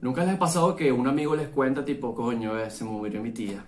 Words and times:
¿Nunca 0.00 0.24
les 0.24 0.34
ha 0.34 0.38
pasado 0.38 0.76
que 0.76 0.92
un 0.92 1.08
amigo 1.08 1.34
les 1.34 1.48
cuenta 1.48 1.84
tipo, 1.84 2.14
coño, 2.14 2.56
eh, 2.58 2.70
se 2.70 2.84
murió 2.84 3.20
mi 3.20 3.32
tía? 3.32 3.64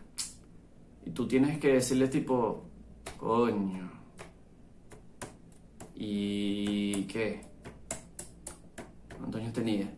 Y 1.05 1.11
tú 1.11 1.27
tienes 1.27 1.59
que 1.59 1.73
decirle 1.73 2.07
tipo, 2.07 2.65
coño. 3.17 3.91
¿Y 5.95 7.03
qué? 7.05 7.41
¿Cuántos 9.17 9.41
años 9.41 9.53
tenía? 9.53 9.93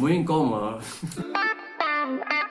Muy 0.00 0.14
incómodo. 0.14 0.80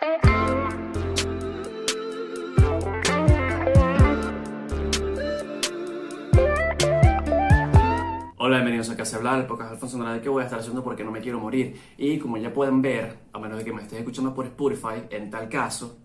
Hola, 8.47 8.59
bienvenidos 8.59 8.89
a 8.89 8.95
Casa 8.95 9.17
Hablar, 9.17 9.41
el 9.41 9.45
podcast 9.45 9.73
Alfonso 9.73 9.97
Andrade 9.97 10.21
que 10.21 10.29
voy 10.29 10.41
a 10.41 10.45
estar 10.45 10.57
haciendo 10.57 10.81
porque 10.81 11.03
no 11.03 11.11
me 11.11 11.19
quiero 11.19 11.37
morir. 11.37 11.77
Y 11.97 12.17
como 12.17 12.37
ya 12.37 12.53
pueden 12.53 12.81
ver, 12.81 13.19
a 13.33 13.39
menos 13.39 13.57
de 13.57 13.65
que 13.65 13.73
me 13.73 13.81
estés 13.81 13.99
escuchando 13.99 14.33
por 14.33 14.45
Spotify, 14.45 15.03
en 15.09 15.29
tal 15.29 15.49
caso, 15.49 15.97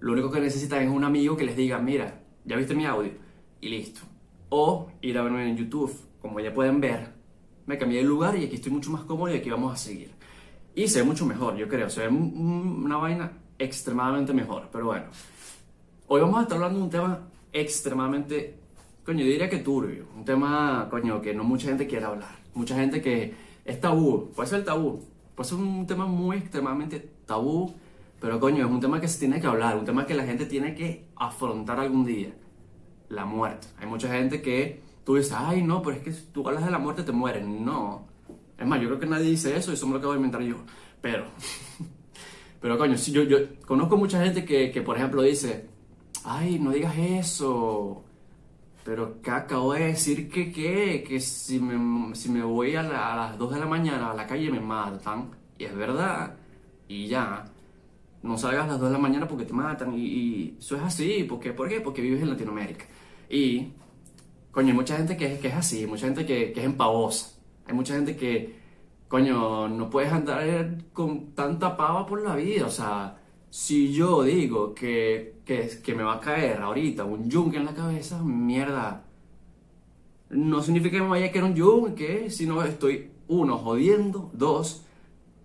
lo 0.00 0.12
único 0.12 0.30
que 0.30 0.38
necesitan 0.38 0.82
es 0.82 0.90
un 0.90 1.02
amigo 1.02 1.34
que 1.34 1.44
les 1.44 1.56
diga, 1.56 1.78
mira, 1.78 2.20
ya 2.44 2.56
viste 2.56 2.74
mi 2.74 2.84
audio, 2.84 3.10
y 3.62 3.70
listo. 3.70 4.02
O 4.50 4.90
ir 5.00 5.16
a 5.16 5.22
verme 5.22 5.48
en 5.48 5.56
YouTube, 5.56 5.98
como 6.20 6.40
ya 6.40 6.52
pueden 6.52 6.78
ver, 6.78 7.14
me 7.64 7.78
cambié 7.78 8.00
de 8.00 8.04
lugar 8.04 8.36
y 8.36 8.44
aquí 8.44 8.56
estoy 8.56 8.72
mucho 8.72 8.90
más 8.90 9.04
cómodo 9.04 9.32
y 9.32 9.38
aquí 9.38 9.48
vamos 9.48 9.72
a 9.72 9.76
seguir. 9.78 10.10
Y 10.74 10.88
se 10.88 10.98
ve 10.98 11.06
mucho 11.06 11.24
mejor, 11.24 11.56
yo 11.56 11.66
creo, 11.70 11.88
se 11.88 12.02
ve 12.02 12.08
una 12.08 12.98
vaina 12.98 13.32
extremadamente 13.58 14.34
mejor, 14.34 14.68
pero 14.70 14.84
bueno. 14.84 15.06
Hoy 16.08 16.20
vamos 16.20 16.38
a 16.38 16.42
estar 16.42 16.56
hablando 16.56 16.80
de 16.80 16.84
un 16.84 16.90
tema 16.90 17.28
extremadamente 17.50 18.65
coño, 19.06 19.20
yo 19.20 19.30
diría 19.30 19.48
que 19.48 19.58
turbio, 19.58 20.06
un 20.16 20.24
tema, 20.24 20.88
coño, 20.90 21.22
que 21.22 21.32
no 21.32 21.44
mucha 21.44 21.68
gente 21.68 21.86
quiere 21.86 22.04
hablar, 22.04 22.40
mucha 22.54 22.74
gente 22.74 23.00
que 23.00 23.34
es 23.64 23.80
tabú, 23.80 24.32
puede 24.34 24.48
ser 24.48 24.64
tabú, 24.64 25.00
puede 25.36 25.48
ser 25.48 25.58
un 25.58 25.86
tema 25.86 26.06
muy 26.06 26.38
extremadamente 26.38 27.08
tabú, 27.24 27.72
pero 28.20 28.40
coño, 28.40 28.66
es 28.66 28.70
un 28.70 28.80
tema 28.80 29.00
que 29.00 29.06
se 29.06 29.20
tiene 29.20 29.40
que 29.40 29.46
hablar, 29.46 29.78
un 29.78 29.84
tema 29.84 30.06
que 30.06 30.14
la 30.14 30.24
gente 30.24 30.44
tiene 30.44 30.74
que 30.74 31.06
afrontar 31.14 31.78
algún 31.78 32.04
día, 32.04 32.34
la 33.08 33.24
muerte. 33.24 33.68
Hay 33.78 33.86
mucha 33.86 34.12
gente 34.12 34.42
que 34.42 34.82
tú 35.04 35.14
dices, 35.14 35.34
ay, 35.36 35.62
no, 35.62 35.82
pero 35.82 35.96
es 35.96 36.02
que 36.02 36.12
si 36.12 36.26
tú 36.32 36.46
hablas 36.48 36.64
de 36.64 36.72
la 36.72 36.80
muerte 36.80 37.04
te 37.04 37.12
mueres, 37.12 37.46
no. 37.46 38.08
Es 38.58 38.66
más, 38.66 38.80
yo 38.80 38.88
creo 38.88 38.98
que 38.98 39.06
nadie 39.06 39.30
dice 39.30 39.56
eso, 39.56 39.72
eso 39.72 39.86
me 39.86 39.92
lo 39.92 39.98
acabo 39.98 40.14
de 40.14 40.18
inventar 40.18 40.42
yo, 40.42 40.56
pero... 41.00 41.26
Pero 42.58 42.78
coño, 42.78 42.96
si 42.96 43.12
yo, 43.12 43.22
yo 43.22 43.36
conozco 43.64 43.98
mucha 43.98 44.24
gente 44.24 44.44
que, 44.44 44.72
que, 44.72 44.80
por 44.80 44.96
ejemplo, 44.96 45.22
dice, 45.22 45.68
ay, 46.24 46.58
no 46.58 46.72
digas 46.72 46.96
eso, 46.96 48.02
pero 48.86 49.20
¿qué 49.20 49.32
acabo 49.32 49.72
de 49.72 49.86
decir 49.86 50.30
que 50.30 50.52
qué? 50.52 51.02
Que 51.02 51.18
si 51.18 51.58
me, 51.58 52.14
si 52.14 52.28
me 52.30 52.44
voy 52.44 52.76
a, 52.76 52.84
las 52.84 53.36
2 53.36 53.54
de 53.54 53.58
la 53.58 53.66
mañana 53.66 54.12
a 54.12 54.14
la 54.14 54.28
calle 54.28 54.48
me 54.48 54.60
matan. 54.60 55.32
Y 55.58 55.64
es 55.64 55.74
verdad. 55.74 56.36
Y 56.86 57.08
ya. 57.08 57.46
No 58.22 58.38
salgas 58.38 58.66
a 58.66 58.68
las 58.68 58.78
2 58.78 58.90
de 58.90 58.92
la 58.92 59.00
mañana 59.00 59.26
porque 59.26 59.44
te 59.44 59.52
matan. 59.52 59.92
Y, 59.98 60.54
eso 60.60 60.76
es 60.76 60.82
así. 60.82 61.24
¿Por 61.24 61.40
qué? 61.40 61.52
¿Por 61.52 61.68
qué? 61.68 61.80
Porque 61.80 62.00
vives 62.00 62.22
en 62.22 62.30
Latinoamérica. 62.30 62.84
Y, 63.28 63.72
coño, 64.52 64.68
hay 64.68 64.74
mucha 64.74 64.96
gente 64.96 65.16
que, 65.16 65.40
que 65.40 65.48
es 65.48 65.54
así. 65.54 65.84
mucha 65.84 66.06
gente 66.06 66.24
que, 66.24 66.52
que 66.52 66.60
es 66.60 66.66
empavosa. 66.66 67.40
Hay 67.66 67.74
mucha 67.74 67.94
gente 67.94 68.16
que, 68.16 68.54
coño, 69.08 69.66
no 69.66 69.90
puedes 69.90 70.12
andar 70.12 70.78
con 70.92 71.32
tanta 71.34 71.76
pava 71.76 72.06
por 72.06 72.22
la 72.22 72.36
vida. 72.36 72.66
O 72.66 72.70
sea, 72.70 73.18
si 73.56 73.90
yo 73.90 74.22
digo 74.22 74.74
que, 74.74 75.36
que, 75.46 75.94
me 75.94 76.02
va 76.02 76.16
a 76.16 76.20
caer 76.20 76.60
ahorita 76.60 77.06
un 77.06 77.30
yunque 77.30 77.56
en 77.56 77.64
la 77.64 77.72
cabeza, 77.72 78.22
mierda. 78.22 79.06
No 80.28 80.62
significa 80.62 80.98
que 80.98 81.02
me 81.02 81.08
vaya 81.08 81.26
a 81.26 81.30
caer 81.30 81.44
un 81.44 81.54
yunque, 81.54 82.28
sino 82.28 82.62
estoy, 82.62 83.10
uno, 83.28 83.56
jodiendo, 83.56 84.30
dos, 84.34 84.84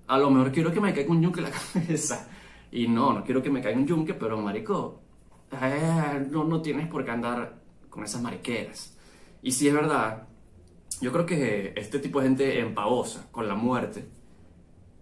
a 0.07 0.17
lo 0.17 0.29
mejor 0.29 0.51
quiero 0.51 0.73
que 0.73 0.81
me 0.81 0.93
caiga 0.93 1.09
un 1.09 1.21
yunque 1.21 1.39
en 1.39 1.45
la 1.45 1.51
cabeza. 1.73 2.27
Y 2.69 2.89
no, 2.89 3.13
no 3.13 3.23
quiero 3.23 3.41
que 3.41 3.49
me 3.49 3.61
caiga 3.61 3.79
un 3.79 3.87
yunque, 3.87 4.13
pero 4.13 4.37
marico, 4.41 4.99
eh, 5.53 6.27
no, 6.29 6.43
no 6.43 6.61
tienes 6.61 6.89
por 6.89 7.05
qué 7.05 7.11
andar 7.11 7.61
con 7.89 8.03
esas 8.03 8.21
mariqueras. 8.21 8.97
Y 9.41 9.51
si 9.53 9.69
es 9.69 9.73
verdad, 9.73 10.27
yo 10.99 11.13
creo 11.13 11.25
que 11.25 11.73
este 11.77 11.99
tipo 11.99 12.19
de 12.19 12.27
gente 12.27 12.59
empavosa 12.59 13.31
con 13.31 13.47
la 13.47 13.55
muerte, 13.55 14.05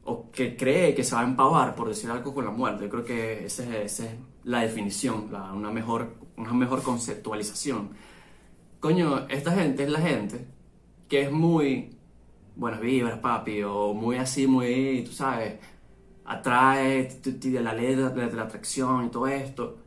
o 0.09 0.31
que 0.31 0.58
cree 0.58 0.96
que 0.96 1.03
se 1.03 1.14
va 1.14 1.22
a 1.22 1.24
empavar 1.24 1.75
por 1.75 1.88
decir 1.88 2.09
algo 2.09 2.34
con 2.34 2.44
la 2.44 2.52
muerte. 2.52 2.86
Yo 2.86 2.90
creo 2.90 3.06
que 3.06 3.46
esa 3.46 3.64
es, 3.78 4.03
la 4.44 4.62
definición, 4.62 5.30
una, 5.53 5.70
mejor, 5.70 6.16
una 6.36 6.53
mejor 6.53 6.81
conceptualización. 6.81 7.92
Coño, 8.80 9.28
esta 9.28 9.52
gente 9.52 9.84
es 9.84 9.90
la 9.92 10.02
gente 10.02 10.47
que 11.08 11.22
es 11.22 11.31
muy 11.31 11.96
buenas 12.56 12.81
vibras, 12.81 13.20
papi, 13.20 13.62
o 13.62 13.94
muy 13.94 14.18
así, 14.18 14.47
muy, 14.47 15.03
tú 15.06 15.12
sabes, 15.12 15.59
atrae 16.26 17.20
de 17.24 17.62
la 17.62 17.74
ley 17.74 17.96
de 17.96 18.36
la 18.36 18.44
atracción 18.44 19.06
y 19.06 19.09
todo 19.09 19.28
esto, 19.28 19.78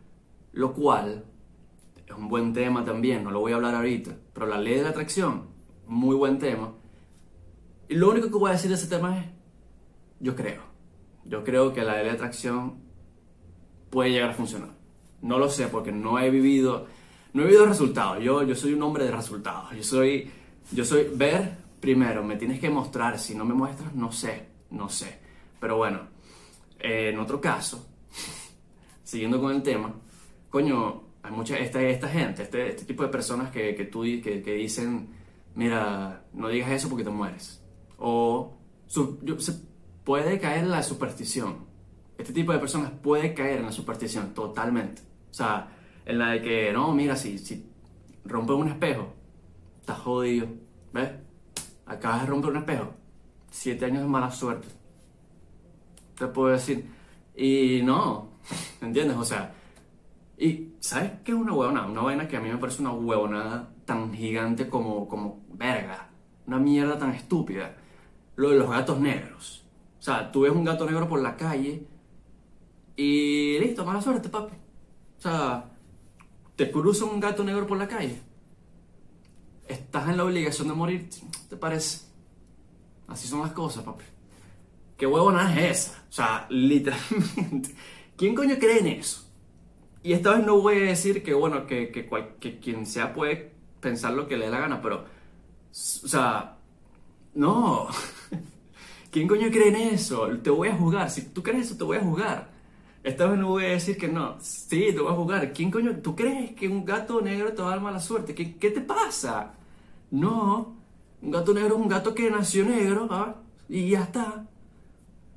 lo 0.53 0.72
cual 0.72 1.25
es 2.06 2.15
un 2.15 2.28
buen 2.28 2.53
tema 2.53 2.84
también, 2.84 3.25
no 3.25 3.33
lo 3.33 3.41
voy 3.41 3.53
a 3.53 3.56
hablar 3.56 3.75
ahorita, 3.75 4.12
pero 4.33 4.47
la 4.47 4.59
ley 4.59 4.75
de 4.75 4.83
la 4.83 4.91
atracción, 4.91 5.49
muy 5.89 6.15
buen 6.15 6.39
tema. 6.39 6.72
Y 7.89 7.94
lo 7.97 8.10
único 8.10 8.28
que 8.28 8.39
voy 8.39 8.50
a 8.50 8.53
decir 8.53 8.71
de 8.71 8.77
ese 8.77 8.87
tema 8.87 9.19
es 9.19 9.41
yo 10.22 10.37
creo. 10.37 10.62
Yo 11.25 11.44
creo 11.44 11.72
que 11.72 11.83
la 11.83 11.97
ley 11.97 12.05
de 12.05 12.10
atracción 12.12 12.81
puede 13.91 14.10
llegar 14.10 14.31
a 14.31 14.34
funcionar. 14.34 14.71
No 15.21 15.38
lo 15.38 15.50
sé 15.50 15.66
porque 15.66 15.93
no 15.93 16.19
he 16.19 16.31
vivido, 16.31 16.87
no 17.33 17.43
he 17.43 17.47
vivido 17.47 17.66
resultados. 17.66 18.22
Yo, 18.22 18.43
yo 18.44 18.55
soy 18.55 18.72
un 18.72 18.83
hombre 18.83 19.05
de 19.05 19.10
resultados. 19.10 19.72
Yo 19.77 19.83
soy, 19.83 20.31
yo 20.71 20.84
soy 20.84 21.09
ver 21.15 21.59
primero, 21.81 22.22
me 22.25 22.37
tienes 22.37 22.60
que 22.60 22.71
mostrar. 22.71 23.19
Si 23.19 23.34
no 23.34 23.44
me 23.44 23.53
muestras, 23.53 23.94
no 23.94 24.10
sé, 24.12 24.47
no 24.71 24.88
sé. 24.88 25.19
Pero 25.60 25.77
bueno, 25.77 26.00
eh, 26.78 27.10
en 27.12 27.19
otro 27.19 27.41
caso, 27.41 27.89
siguiendo 29.03 29.41
con 29.41 29.54
el 29.54 29.62
tema, 29.62 29.93
coño, 30.50 31.03
hay 31.22 31.33
mucha 31.33 31.59
esta, 31.59 31.83
esta 31.83 32.09
gente, 32.09 32.44
este, 32.44 32.69
este 32.71 32.84
tipo 32.84 33.03
de 33.03 33.09
personas 33.09 33.50
que, 33.50 33.75
que 33.75 33.84
tú 33.84 34.03
que, 34.03 34.43
que 34.43 34.54
dicen, 34.54 35.09
mira, 35.54 36.25
no 36.33 36.49
digas 36.49 36.71
eso 36.71 36.89
porque 36.89 37.04
te 37.04 37.10
mueres. 37.10 37.62
O 37.99 38.56
yo, 38.89 39.37
puede 40.04 40.38
caer 40.38 40.64
en 40.64 40.70
la 40.70 40.82
superstición. 40.82 41.66
Este 42.18 42.32
tipo 42.32 42.52
de 42.52 42.58
personas 42.58 42.90
puede 42.90 43.34
caer 43.34 43.58
en 43.58 43.66
la 43.66 43.72
superstición 43.72 44.34
totalmente. 44.34 45.02
O 45.30 45.34
sea, 45.34 45.68
en 46.04 46.18
la 46.18 46.30
de 46.30 46.42
que, 46.42 46.72
no, 46.72 46.92
mira, 46.92 47.16
si, 47.16 47.38
si 47.38 47.66
rompe 48.24 48.52
un 48.52 48.68
espejo, 48.68 49.14
estás 49.80 49.98
jodido. 49.98 50.48
¿Ves? 50.92 51.10
Acabas 51.86 52.22
de 52.22 52.26
romper 52.26 52.50
un 52.50 52.56
espejo. 52.58 52.94
Siete 53.50 53.86
años 53.86 54.02
de 54.02 54.08
mala 54.08 54.30
suerte. 54.30 54.68
Te 56.16 56.26
puedo 56.26 56.52
decir. 56.52 56.86
Y 57.34 57.80
no, 57.82 58.32
¿entiendes? 58.80 59.16
O 59.16 59.24
sea, 59.24 59.54
y 60.36 60.74
¿sabes 60.80 61.12
qué 61.24 61.32
es 61.32 61.38
una 61.38 61.52
huevona? 61.52 61.86
Una 61.86 62.02
vaina 62.02 62.28
que 62.28 62.36
a 62.36 62.41
mí 62.41 62.50
me 62.50 62.58
parece 62.58 62.82
una 62.82 62.92
huevonada 62.92 63.70
tan 63.84 64.12
gigante 64.12 64.68
como, 64.68 65.08
como 65.08 65.44
verga. 65.52 66.08
Una 66.46 66.58
mierda 66.58 66.98
tan 66.98 67.10
estúpida. 67.12 67.76
Lo 68.36 68.50
de 68.50 68.58
los 68.58 68.70
gatos 68.70 68.98
negros. 68.98 69.61
O 70.02 70.04
sea, 70.04 70.32
tú 70.32 70.40
ves 70.40 70.50
un 70.50 70.64
gato 70.64 70.84
negro 70.84 71.08
por 71.08 71.22
la 71.22 71.36
calle 71.36 71.86
y 72.96 73.56
listo, 73.60 73.86
mala 73.86 74.02
suerte, 74.02 74.28
papi. 74.28 74.56
O 75.16 75.20
sea, 75.20 75.70
te 76.56 76.72
cruza 76.72 77.04
un 77.04 77.20
gato 77.20 77.44
negro 77.44 77.68
por 77.68 77.78
la 77.78 77.86
calle. 77.86 78.20
Estás 79.68 80.08
en 80.08 80.16
la 80.16 80.24
obligación 80.24 80.66
de 80.66 80.74
morir, 80.74 81.08
¿te 81.48 81.56
parece? 81.56 82.00
Así 83.06 83.28
son 83.28 83.42
las 83.42 83.52
cosas, 83.52 83.84
papi. 83.84 84.02
¿Qué 84.96 85.06
huevona 85.06 85.54
es 85.54 85.86
esa? 85.86 86.04
O 86.10 86.12
sea, 86.12 86.46
literalmente. 86.50 87.72
¿Quién 88.16 88.34
coño 88.34 88.56
cree 88.58 88.80
en 88.80 88.88
eso? 88.88 89.24
Y 90.02 90.14
esta 90.14 90.34
vez 90.34 90.44
no 90.44 90.60
voy 90.60 90.78
a 90.78 90.86
decir 90.86 91.22
que, 91.22 91.32
bueno, 91.32 91.64
que, 91.64 91.92
que, 91.92 92.08
que 92.41 92.58
quien 92.58 92.86
sea 92.86 93.12
puede 93.12 93.52
pensar 93.78 94.14
lo 94.14 94.26
que 94.26 94.36
le 94.36 94.46
dé 94.46 94.50
la 94.50 94.58
gana, 94.58 94.82
pero, 94.82 95.04
o 95.04 96.08
sea, 96.08 96.56
no. 97.34 97.86
¿Quién 99.12 99.28
coño 99.28 99.50
cree 99.50 99.68
en 99.68 99.76
eso? 99.76 100.26
Te 100.42 100.48
voy 100.48 100.68
a 100.68 100.74
juzgar. 100.74 101.10
Si 101.10 101.20
tú 101.20 101.42
crees 101.42 101.66
eso, 101.66 101.76
te 101.76 101.84
voy 101.84 101.98
a 101.98 102.00
juzgar. 102.00 102.50
Esta 103.04 103.26
vez 103.26 103.38
no 103.38 103.48
voy 103.48 103.66
a 103.66 103.68
decir 103.68 103.98
que 103.98 104.09
no. 104.09 104.36
Sí, 104.41 104.86
te 104.94 105.00
voy 105.00 105.12
a 105.12 105.16
juzgar. 105.16 105.53
¿Quién 105.53 105.70
coño? 105.70 105.98
¿Tú 105.98 106.16
crees 106.16 106.53
que 106.53 106.66
un 106.66 106.82
gato 106.82 107.20
negro 107.20 107.53
te 107.53 107.60
va 107.60 107.68
a 107.68 107.70
dar 107.72 107.82
mala 107.82 108.00
suerte? 108.00 108.34
¿Qué, 108.34 108.56
qué 108.56 108.70
te 108.70 108.80
pasa? 108.80 109.53
No. 110.10 110.76
Un 111.20 111.30
gato 111.30 111.53
negro 111.53 111.74
es 111.76 111.82
un 111.82 111.88
gato 111.88 112.14
que 112.14 112.30
nació 112.30 112.64
negro, 112.64 113.06
¿ah? 113.10 113.36
Y 113.68 113.91
ya 113.91 114.04
está. 114.04 114.47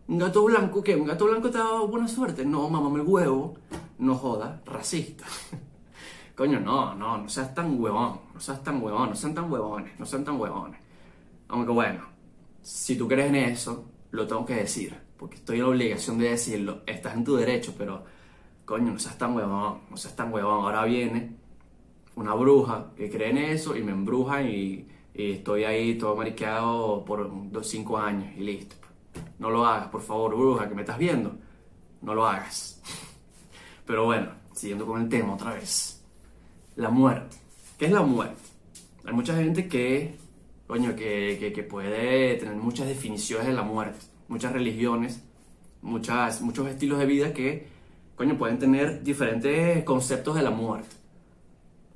Un 0.08 0.20
gato 0.20 0.46
blanco, 0.46 0.82
¿qué? 0.82 0.96
¿Un 0.96 1.08
gato 1.08 1.26
blanco 1.26 1.50
te 1.52 1.58
da 1.58 1.82
buena 1.82 2.08
suerte? 2.08 2.46
No, 2.46 2.70
mamá, 2.70 2.98
el 2.98 3.06
huevo. 3.06 3.56
No 4.00 4.16
joda, 4.16 4.62
racista. 4.66 5.26
Coño, 6.36 6.62
no, 6.62 6.96
no, 6.96 7.18
no 7.18 7.28
seas 7.28 7.54
tan 7.54 7.78
huevón. 7.78 8.22
No 8.34 8.40
seas 8.40 8.64
tan 8.64 8.82
huevón, 8.82 9.10
no 9.10 9.16
sean 9.18 9.34
tan 9.36 9.52
huevones, 9.52 10.00
no 10.00 10.06
sean 10.06 10.24
tan 10.24 10.40
huevones. 10.40 10.80
Aunque 11.50 11.74
bueno, 11.74 12.15
si 12.66 12.96
tú 12.96 13.08
crees 13.08 13.30
en 13.30 13.36
eso, 13.36 13.86
lo 14.10 14.26
tengo 14.26 14.44
que 14.44 14.56
decir, 14.56 14.98
porque 15.18 15.36
estoy 15.36 15.58
en 15.58 15.64
la 15.64 15.70
obligación 15.70 16.18
de 16.18 16.30
decirlo, 16.30 16.82
estás 16.88 17.14
en 17.14 17.24
tu 17.24 17.36
derecho, 17.36 17.76
pero 17.78 18.04
coño, 18.66 18.92
no 18.92 18.98
seas 18.98 19.20
tan 19.20 19.36
huevón, 19.36 19.82
no 19.88 19.98
seas 19.98 20.16
tan 20.16 20.34
huevón. 20.34 20.66
Ahora 20.66 20.84
viene 20.86 21.36
una 22.16 22.34
bruja 22.34 22.88
que 22.98 23.08
cree 23.12 23.30
en 23.30 23.38
eso 23.38 23.76
y 23.76 23.84
me 23.84 23.92
embruja 23.92 24.42
y, 24.42 24.88
estoy 25.14 25.64
ahí 25.64 25.96
todo 25.96 26.16
mariqueado 26.16 27.06
por 27.06 27.52
dos, 27.52 27.68
cinco 27.68 28.00
años 28.00 28.34
y 28.36 28.40
listo. 28.42 28.76
No 29.38 29.52
lo 29.52 29.64
hagas, 29.64 29.90
por 29.90 30.02
favor, 30.02 30.36
bruja, 30.36 30.68
que 30.68 30.74
me 30.74 30.82
estás 30.82 30.98
viendo. 30.98 31.36
No 32.02 32.16
lo 32.16 32.26
hagas. 32.26 32.82
Pero 33.86 34.06
bueno, 34.06 34.32
siguiendo 34.54 34.88
con 34.88 35.04
el 35.04 35.08
tema 35.08 35.36
otra 35.36 35.54
vez. 35.54 36.04
La 36.78 36.90
muerte. 36.90 37.38
¿Qué 37.78 37.86
es 37.86 37.92
la 37.92 38.02
muerte? 38.02 38.42
Hay 39.06 39.14
mucha 39.14 39.36
gente 39.36 39.68
que, 39.68 40.18
coño, 40.68 40.96
que, 40.96 41.52
que, 41.54 41.64
puede 41.64 42.36
tener 42.36 42.56
muchas 42.56 42.88
definiciones 42.88 43.48
de 43.48 43.54
la 43.54 43.64
muerte. 43.64 44.00
Muchas 44.28 44.52
religiones, 44.52 45.24
muchas, 45.82 46.42
muchos 46.42 46.68
estilos 46.68 47.00
de 47.00 47.06
vida 47.06 47.34
que, 47.34 47.68
coño, 48.16 48.38
pueden 48.38 48.60
tener 48.60 49.04
diferentes 49.04 49.84
conceptos 49.84 50.36
de 50.36 50.44
la 50.44 50.52
muerte. 50.52 50.96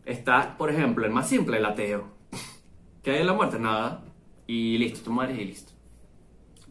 Está, 0.06 0.58
por 0.58 0.72
ejemplo, 0.72 1.06
el 1.06 1.12
más 1.12 1.28
simple, 1.28 1.58
el 1.58 1.66
ateo. 1.66 2.06
¿Qué 3.04 3.12
hay 3.12 3.22
en 3.22 3.28
la 3.28 3.34
muerte? 3.34 3.60
Nada. 3.60 4.04
Y 4.48 4.78
listo, 4.78 5.02
tú 5.04 5.12
mueres 5.12 5.38
y 5.38 5.46
listo. 5.46 5.74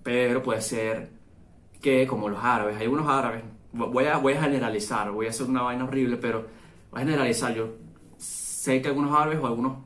Pero 0.03 0.43
puede 0.43 0.61
ser 0.61 1.11
que, 1.81 2.07
como 2.07 2.29
los 2.29 2.43
árabes, 2.43 2.77
hay 2.77 2.87
unos 2.87 3.09
árabes, 3.09 3.43
voy 3.73 4.07
a, 4.07 4.17
voy 4.17 4.33
a 4.33 4.43
generalizar, 4.43 5.11
voy 5.11 5.27
a 5.27 5.31
hacer 5.31 5.47
una 5.47 5.63
vaina 5.63 5.85
horrible, 5.85 6.17
pero 6.17 6.47
voy 6.91 7.03
a 7.03 7.05
generalizar. 7.05 7.55
Yo 7.55 7.75
sé 8.17 8.83
que 8.83 8.89
algunos 8.89 9.17
árabes 9.17 9.39
o 9.41 9.47
algunos, 9.47 9.79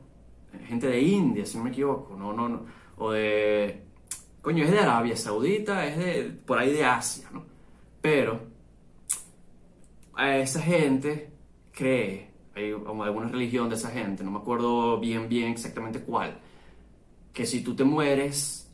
gente 0.73 0.87
de 0.87 1.01
India, 1.01 1.45
si 1.45 1.57
no 1.57 1.63
me 1.63 1.69
equivoco, 1.69 2.15
no, 2.15 2.33
no, 2.33 2.49
no, 2.49 2.65
o 2.97 3.11
de, 3.11 3.83
coño, 4.41 4.63
es 4.63 4.71
de 4.71 4.79
Arabia 4.79 5.15
Saudita, 5.15 5.85
es 5.85 5.97
de, 5.97 6.23
por 6.45 6.57
ahí 6.57 6.73
de 6.73 6.83
Asia, 6.83 7.29
¿no? 7.31 7.45
Pero, 8.01 8.41
a 10.15 10.37
esa 10.37 10.61
gente 10.61 11.31
cree, 11.71 12.31
hay 12.55 12.71
alguna 12.71 13.27
religión 13.29 13.69
de 13.69 13.75
esa 13.75 13.89
gente, 13.89 14.23
no 14.23 14.31
me 14.31 14.39
acuerdo 14.39 14.99
bien, 14.99 15.29
bien 15.29 15.51
exactamente 15.51 16.01
cuál, 16.01 16.39
que 17.33 17.45
si 17.45 17.63
tú 17.63 17.75
te 17.75 17.83
mueres, 17.83 18.71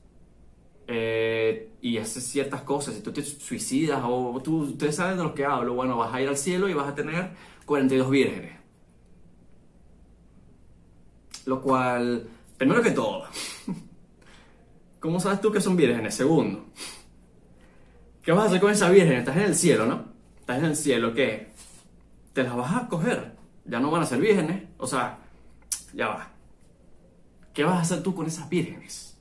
eh, 0.88 1.70
y 1.82 1.98
haces 1.98 2.24
ciertas 2.24 2.62
cosas, 2.64 2.96
si 2.96 3.02
tú 3.02 3.12
te 3.14 3.22
suicidas 3.22 4.02
o 4.04 4.42
tú, 4.44 4.62
ustedes 4.64 4.96
saben 4.96 5.18
de 5.18 5.24
lo 5.24 5.34
que 5.36 5.46
hablo, 5.46 5.76
bueno, 5.76 5.98
vas 5.98 6.14
a 6.14 6.22
ir 6.22 6.28
al 6.28 6.38
cielo 6.38 6.68
y 6.68 6.74
vas 6.74 6.88
a 6.88 6.96
tener 6.96 7.30
42 7.66 8.10
vírgenes. 8.10 8.59
Lo 11.50 11.64
cual, 11.64 12.30
primero 12.60 12.84
que 12.84 12.92
todo, 12.92 13.24
¿cómo 15.00 15.20
sabes 15.20 15.42
tú 15.42 15.52
que 15.52 15.60
son 15.60 15.76
vírgenes? 15.76 16.14
Segundo, 16.14 16.66
¿qué 18.22 18.32
vas 18.32 18.44
a 18.44 18.48
hacer 18.50 18.62
con 18.62 18.72
esa 18.72 18.88
virgen? 18.92 19.14
Estás 19.14 19.36
en 19.38 19.44
el 19.46 19.56
cielo, 19.56 19.88
¿no? 19.88 20.06
Estás 20.40 20.60
en 20.60 20.66
el 20.66 20.76
cielo, 20.76 21.12
¿qué? 21.12 21.50
Te 22.34 22.44
las 22.44 22.56
vas 22.56 22.76
a 22.76 22.88
coger, 22.88 23.32
ya 23.66 23.80
no 23.80 23.90
van 23.90 24.04
a 24.04 24.06
ser 24.06 24.20
vírgenes, 24.20 24.62
o 24.78 24.86
sea, 24.86 25.18
ya 25.92 26.10
va. 26.10 26.32
¿Qué 27.52 27.64
vas 27.64 27.78
a 27.78 27.82
hacer 27.82 28.04
tú 28.04 28.14
con 28.14 28.28
esas 28.28 28.48
vírgenes? 28.48 29.18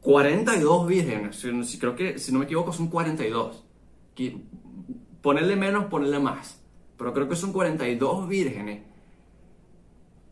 42 0.00 0.86
vírgenes, 0.86 1.36
si, 1.36 1.78
creo 1.78 1.94
que, 1.94 2.18
si 2.18 2.32
no 2.32 2.38
me 2.38 2.46
equivoco, 2.46 2.72
son 2.72 2.88
42. 2.88 3.62
Ponerle 5.20 5.56
menos, 5.56 5.84
ponerle 5.90 6.20
más. 6.20 6.58
Pero 6.96 7.12
creo 7.12 7.28
que 7.28 7.36
son 7.36 7.52
42 7.52 8.28
vírgenes 8.28 8.93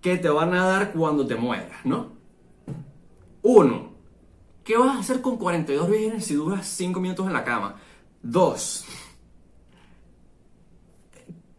que 0.03 0.19
te 0.19 0.29
van 0.29 0.53
a 0.53 0.67
dar 0.67 0.93
cuando 0.93 1.27
te 1.27 1.37
mueras, 1.37 1.87
¿no? 1.87 2.13
Uno, 3.41 3.93
¿qué 4.65 4.77
vas 4.77 4.97
a 4.97 5.01
hacer 5.01 5.23
con 5.23 5.39
42 5.39 5.89
vírgenes 5.89 6.27
si 6.27 6.35
duras 6.35 6.67
5 6.67 7.01
minutos 7.01 7.27
en 7.27 7.33
la 7.33 7.45
cama? 7.45 7.77
Dos, 8.23 8.85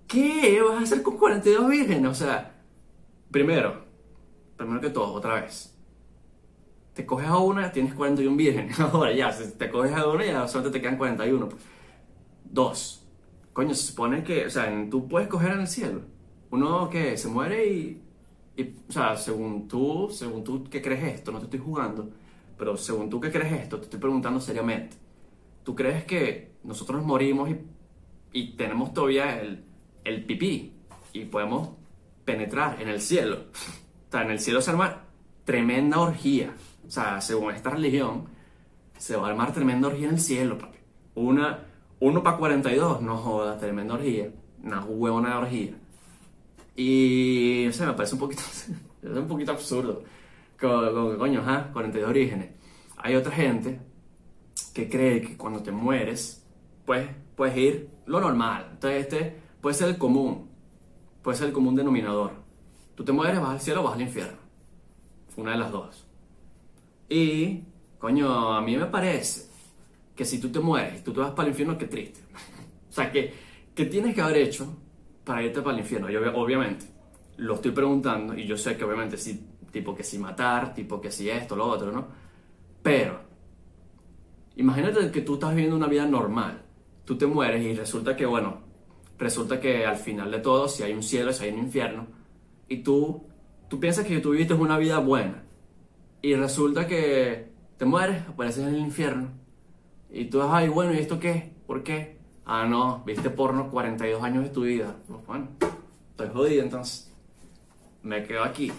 ¿qué 0.07 0.61
vas 0.61 0.79
a 0.79 0.83
hacer 0.83 1.01
con 1.01 1.17
42 1.17 1.67
vírgenes? 1.69 2.11
O 2.11 2.13
sea, 2.13 2.61
primero, 3.31 3.85
primero 4.55 4.79
que 4.79 4.89
todo, 4.91 5.13
otra 5.13 5.41
vez 5.41 5.73
te 6.93 7.05
coges 7.05 7.27
a 7.27 7.37
una, 7.37 7.71
tienes 7.71 7.93
41 7.93 8.35
vírgenes. 8.35 8.79
Ahora 8.79 9.11
ya, 9.11 9.31
si 9.31 9.51
te 9.53 9.69
coges 9.69 9.93
a 9.93 10.07
una, 10.07 10.25
ya 10.25 10.47
solamente 10.47 10.77
te 10.77 10.81
quedan 10.81 10.97
41. 10.97 11.49
Dos. 12.45 13.07
Coño, 13.51 13.73
se 13.73 13.87
supone 13.87 14.23
que, 14.23 14.45
o 14.45 14.49
sea, 14.49 14.71
tú 14.89 15.07
puedes 15.07 15.27
coger 15.27 15.53
en 15.53 15.61
el 15.61 15.67
cielo. 15.67 16.01
Uno 16.51 16.89
que 16.89 17.17
se 17.17 17.27
muere 17.27 17.65
y, 17.65 18.01
y, 18.55 18.63
o 18.87 18.91
sea, 18.91 19.15
según 19.17 19.67
tú, 19.67 20.09
según 20.11 20.43
tú 20.43 20.63
que 20.65 20.81
crees 20.81 21.15
esto, 21.15 21.31
no 21.31 21.39
te 21.39 21.45
estoy 21.45 21.59
jugando, 21.59 22.09
pero 22.57 22.77
según 22.77 23.09
tú 23.09 23.19
que 23.19 23.31
crees 23.31 23.53
esto, 23.53 23.77
te 23.77 23.85
estoy 23.85 23.99
preguntando 23.99 24.39
seriamente. 24.39 24.97
¿Tú 25.63 25.75
crees 25.75 26.05
que 26.05 26.53
nosotros 26.63 26.97
nos 26.97 27.07
morimos 27.07 27.49
y, 27.49 27.59
y 28.31 28.51
tenemos 28.55 28.93
todavía 28.93 29.39
el, 29.39 29.63
el 30.03 30.25
pipí 30.25 30.73
y 31.13 31.25
podemos 31.25 31.69
penetrar 32.25 32.81
en 32.81 32.89
el 32.89 33.01
cielo? 33.01 33.45
o 34.07 34.11
sea, 34.11 34.23
en 34.23 34.31
el 34.31 34.39
cielo 34.39 34.61
se 34.61 34.71
arma 34.71 35.03
tremenda 35.45 35.99
orgía 35.99 36.53
o 36.87 36.91
sea, 36.91 37.21
según 37.21 37.53
esta 37.53 37.69
religión, 37.69 38.25
se 38.97 39.15
va 39.15 39.27
a 39.27 39.29
armar 39.31 39.53
tremenda 39.53 39.87
orgía 39.87 40.07
en 40.07 40.15
el 40.15 40.19
cielo, 40.19 40.57
papi. 40.57 40.77
Una, 41.15 41.65
uno 41.99 42.23
para 42.23 42.37
42, 42.37 43.01
no 43.01 43.17
jodas, 43.17 43.59
tremenda 43.59 43.95
orgía. 43.95 44.29
Una 44.63 44.83
huevona 44.83 45.29
de 45.29 45.35
orgía. 45.35 45.73
Y, 46.75 47.67
sea, 47.71 47.87
me 47.87 47.93
parece 47.93 48.15
un 48.15 48.19
poquito, 48.19 48.43
un 49.03 49.27
poquito 49.27 49.51
absurdo. 49.51 50.03
Como, 50.59 51.11
que, 51.11 51.17
coño, 51.17 51.41
ajá, 51.41 51.71
42 51.71 52.09
orígenes. 52.09 52.51
Hay 52.97 53.15
otra 53.15 53.31
gente 53.31 53.81
que 54.73 54.89
cree 54.89 55.21
que 55.21 55.37
cuando 55.37 55.61
te 55.61 55.71
mueres, 55.71 56.45
pues 56.85 57.09
puedes 57.35 57.57
ir 57.57 57.89
lo 58.05 58.19
normal. 58.19 58.69
Entonces, 58.71 59.03
este 59.03 59.39
puede 59.61 59.75
ser 59.75 59.89
el 59.89 59.97
común. 59.97 60.49
Puede 61.21 61.37
ser 61.37 61.47
el 61.47 61.53
común 61.53 61.75
denominador. 61.75 62.31
Tú 62.95 63.03
te 63.03 63.11
mueres, 63.11 63.39
vas 63.39 63.51
al 63.51 63.61
cielo 63.61 63.81
o 63.81 63.83
vas 63.83 63.93
al 63.93 64.01
infierno. 64.01 64.37
Una 65.35 65.51
de 65.51 65.57
las 65.57 65.71
dos. 65.71 66.07
Y, 67.09 67.63
coño, 67.99 68.53
a 68.53 68.61
mí 68.61 68.77
me 68.77 68.85
parece 68.85 69.49
que 70.15 70.25
si 70.25 70.39
tú 70.39 70.51
te 70.51 70.59
mueres 70.59 70.99
y 70.99 71.03
tú 71.03 71.13
te 71.13 71.19
vas 71.19 71.31
para 71.31 71.47
el 71.47 71.53
infierno, 71.53 71.77
qué 71.77 71.85
triste. 71.85 72.21
o 72.89 72.93
sea, 72.93 73.11
que, 73.11 73.33
¿qué 73.75 73.85
tienes 73.85 74.15
que 74.15 74.21
haber 74.21 74.37
hecho 74.37 74.77
para 75.23 75.43
irte 75.43 75.61
para 75.61 75.75
el 75.75 75.81
infierno? 75.81 76.09
Yo, 76.09 76.19
obviamente, 76.35 76.85
lo 77.37 77.55
estoy 77.55 77.71
preguntando 77.71 78.37
y 78.37 78.45
yo 78.45 78.57
sé 78.57 78.77
que 78.77 78.83
obviamente 78.83 79.17
sí, 79.17 79.47
tipo 79.71 79.95
que 79.95 80.03
si 80.03 80.19
matar, 80.19 80.73
tipo 80.73 81.01
que 81.01 81.11
si 81.11 81.29
esto, 81.29 81.55
lo 81.55 81.65
otro, 81.65 81.91
¿no? 81.91 82.07
Pero, 82.81 83.21
imagínate 84.55 85.11
que 85.11 85.21
tú 85.21 85.35
estás 85.35 85.51
viviendo 85.51 85.75
una 85.75 85.87
vida 85.87 86.05
normal. 86.05 86.61
Tú 87.05 87.17
te 87.17 87.25
mueres 87.25 87.63
y 87.63 87.73
resulta 87.73 88.15
que, 88.15 88.25
bueno, 88.25 88.61
resulta 89.17 89.59
que 89.59 89.85
al 89.85 89.97
final 89.97 90.31
de 90.31 90.39
todo, 90.39 90.67
si 90.67 90.83
hay 90.83 90.93
un 90.93 91.03
cielo, 91.03 91.33
si 91.33 91.45
hay 91.45 91.51
un 91.51 91.59
infierno, 91.59 92.07
y 92.67 92.77
tú, 92.77 93.23
tú 93.69 93.79
piensas 93.79 94.05
que 94.05 94.19
tú 94.19 94.31
viviste 94.31 94.53
una 94.53 94.77
vida 94.77 94.99
buena, 94.99 95.43
y 96.21 96.35
resulta 96.35 96.87
que 96.87 97.51
te 97.77 97.85
mueres, 97.85 98.21
apareces 98.27 98.65
en 98.65 98.75
el 98.75 98.79
infierno. 98.79 99.31
Y 100.09 100.25
tú, 100.25 100.41
ay, 100.41 100.69
bueno, 100.69 100.93
¿y 100.93 100.97
esto 100.97 101.19
qué? 101.19 101.51
¿Por 101.67 101.83
qué? 101.83 102.12
Ah, 102.45 102.65
no, 102.65 103.03
viste 103.05 103.29
porno 103.29 103.69
42 103.69 104.21
años 104.23 104.43
de 104.43 104.49
tu 104.49 104.61
vida. 104.63 104.95
Bueno, 105.27 105.47
estoy 106.11 106.29
jodido 106.29 106.63
entonces. 106.63 107.11
Me 108.01 108.23
quedo 108.23 108.43
aquí. 108.43 108.71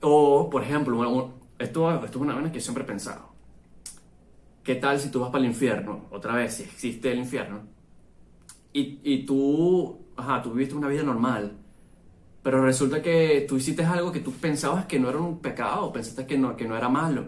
O, 0.00 0.50
por 0.50 0.62
ejemplo, 0.62 1.32
esto, 1.58 1.90
esto 1.94 2.06
es 2.06 2.16
una 2.16 2.34
vaina 2.34 2.52
que 2.52 2.60
siempre 2.60 2.84
he 2.84 2.86
pensado. 2.86 3.28
¿Qué 4.64 4.74
tal 4.74 4.98
si 4.98 5.10
tú 5.10 5.20
vas 5.20 5.30
para 5.30 5.44
el 5.44 5.50
infierno? 5.50 6.06
Otra 6.10 6.34
vez, 6.34 6.54
si 6.54 6.64
existe 6.64 7.12
el 7.12 7.18
infierno. 7.18 7.60
Y, 8.72 9.00
y 9.04 9.24
tú, 9.24 9.98
ajá, 10.16 10.42
tú 10.42 10.52
viviste 10.52 10.74
una 10.74 10.88
vida 10.88 11.02
normal 11.02 11.56
pero 12.46 12.62
resulta 12.64 13.02
que 13.02 13.44
tú 13.48 13.56
hiciste 13.56 13.84
algo 13.84 14.12
que 14.12 14.20
tú 14.20 14.30
pensabas 14.30 14.86
que 14.86 15.00
no 15.00 15.08
era 15.08 15.18
un 15.18 15.40
pecado, 15.40 15.92
pensaste 15.92 16.28
que 16.28 16.38
no, 16.38 16.56
que 16.56 16.64
no 16.64 16.76
era 16.76 16.88
malo. 16.88 17.26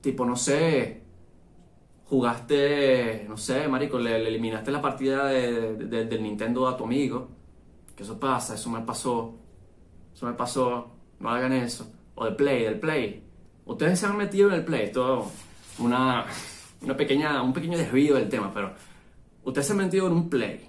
Tipo, 0.00 0.24
no 0.24 0.34
sé, 0.34 1.01
jugaste, 2.12 3.24
no 3.26 3.38
sé, 3.38 3.66
marico, 3.68 3.98
le, 3.98 4.16
eliminaste 4.16 4.70
la 4.70 4.82
partida 4.82 5.28
de, 5.28 5.76
del 6.04 6.22
Nintendo 6.22 6.68
a 6.68 6.76
tu 6.76 6.84
amigo. 6.84 7.30
Que 7.96 8.02
eso 8.02 8.20
pasa, 8.20 8.54
eso 8.54 8.68
me 8.68 8.82
pasó. 8.82 9.38
Eso 10.12 10.26
me 10.26 10.34
pasó, 10.34 10.92
no 11.20 11.30
hagan 11.30 11.54
eso. 11.54 11.90
O 12.14 12.26
del 12.26 12.36
Play, 12.36 12.64
del 12.64 12.78
Play. 12.78 13.24
Ustedes 13.64 13.98
se 13.98 14.04
han 14.04 14.18
metido 14.18 14.48
en 14.50 14.56
el 14.56 14.62
Play, 14.62 14.82
esto 14.82 15.26
una, 15.78 16.26
una 16.82 16.96
pequeña, 16.98 17.40
un 17.40 17.54
pequeño 17.54 17.78
desvío 17.78 18.16
del 18.16 18.28
tema, 18.28 18.50
pero 18.52 18.74
ustedes 19.44 19.66
se 19.66 19.72
han 19.72 19.78
metido 19.78 20.06
en 20.06 20.12
un 20.12 20.28
Play 20.28 20.68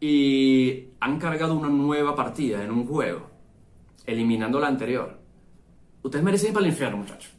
y 0.00 0.88
han 1.00 1.18
cargado 1.18 1.54
una 1.54 1.70
nueva 1.70 2.14
partida 2.14 2.62
en 2.62 2.72
un 2.72 2.86
juego, 2.86 3.30
eliminando 4.04 4.60
la 4.60 4.68
anterior. 4.68 5.18
Ustedes 6.02 6.22
merecen 6.22 6.48
ir 6.48 6.52
para 6.52 6.66
el 6.66 6.72
infierno, 6.72 6.98
muchachos. 6.98 7.35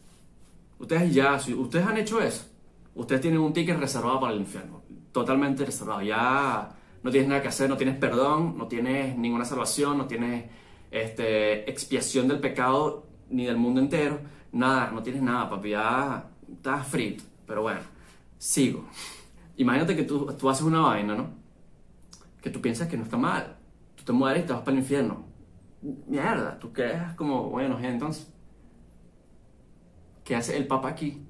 Ustedes 0.79 1.13
ya, 1.13 1.39
si 1.39 1.53
ustedes 1.53 1.85
han 1.85 1.97
hecho 1.97 2.21
eso, 2.21 2.45
ustedes 2.95 3.21
tienen 3.21 3.39
un 3.39 3.53
ticket 3.53 3.77
reservado 3.79 4.19
para 4.19 4.33
el 4.33 4.39
infierno, 4.39 4.83
totalmente 5.11 5.65
reservado. 5.65 6.01
Ya 6.01 6.69
no 7.03 7.11
tienes 7.11 7.29
nada 7.29 7.41
que 7.41 7.47
hacer, 7.47 7.69
no 7.69 7.77
tienes 7.77 7.97
perdón, 7.97 8.57
no 8.57 8.67
tienes 8.67 9.17
ninguna 9.17 9.45
salvación, 9.45 9.97
no 9.97 10.05
tienes 10.05 10.45
este, 10.91 11.69
expiación 11.69 12.27
del 12.27 12.39
pecado 12.39 13.07
ni 13.29 13.45
del 13.45 13.57
mundo 13.57 13.81
entero, 13.81 14.19
nada, 14.51 14.91
no 14.91 15.03
tienes 15.03 15.21
nada, 15.21 15.49
papi, 15.49 15.71
ya 15.71 16.29
estás 16.51 16.87
frito. 16.87 17.23
Pero 17.45 17.61
bueno, 17.61 17.81
sigo. 18.37 18.85
Imagínate 19.57 19.95
que 19.95 20.03
tú, 20.03 20.25
tú 20.37 20.49
haces 20.49 20.63
una 20.63 20.81
vaina, 20.81 21.15
¿no? 21.15 21.47
que 22.47 22.53
tú 22.53 22.61
piensas 22.61 22.87
que 22.87 22.97
no 22.97 23.03
está 23.03 23.17
mal. 23.17 23.57
Tú 23.95 24.03
te 24.03 24.13
mueres 24.13 24.43
y 24.43 24.47
te 24.47 24.53
vas 24.53 24.61
para 24.61 24.71
el 24.73 24.79
infierno. 24.79 25.25
Mierda, 26.07 26.57
tú 26.59 26.71
crees 26.71 27.13
como, 27.15 27.49
bueno, 27.49 27.77
entonces, 27.79 28.31
¿qué 30.27 30.35
hace 30.35 30.57
el 30.57 30.67
Papa 30.67 30.89
aquí? 30.89 31.23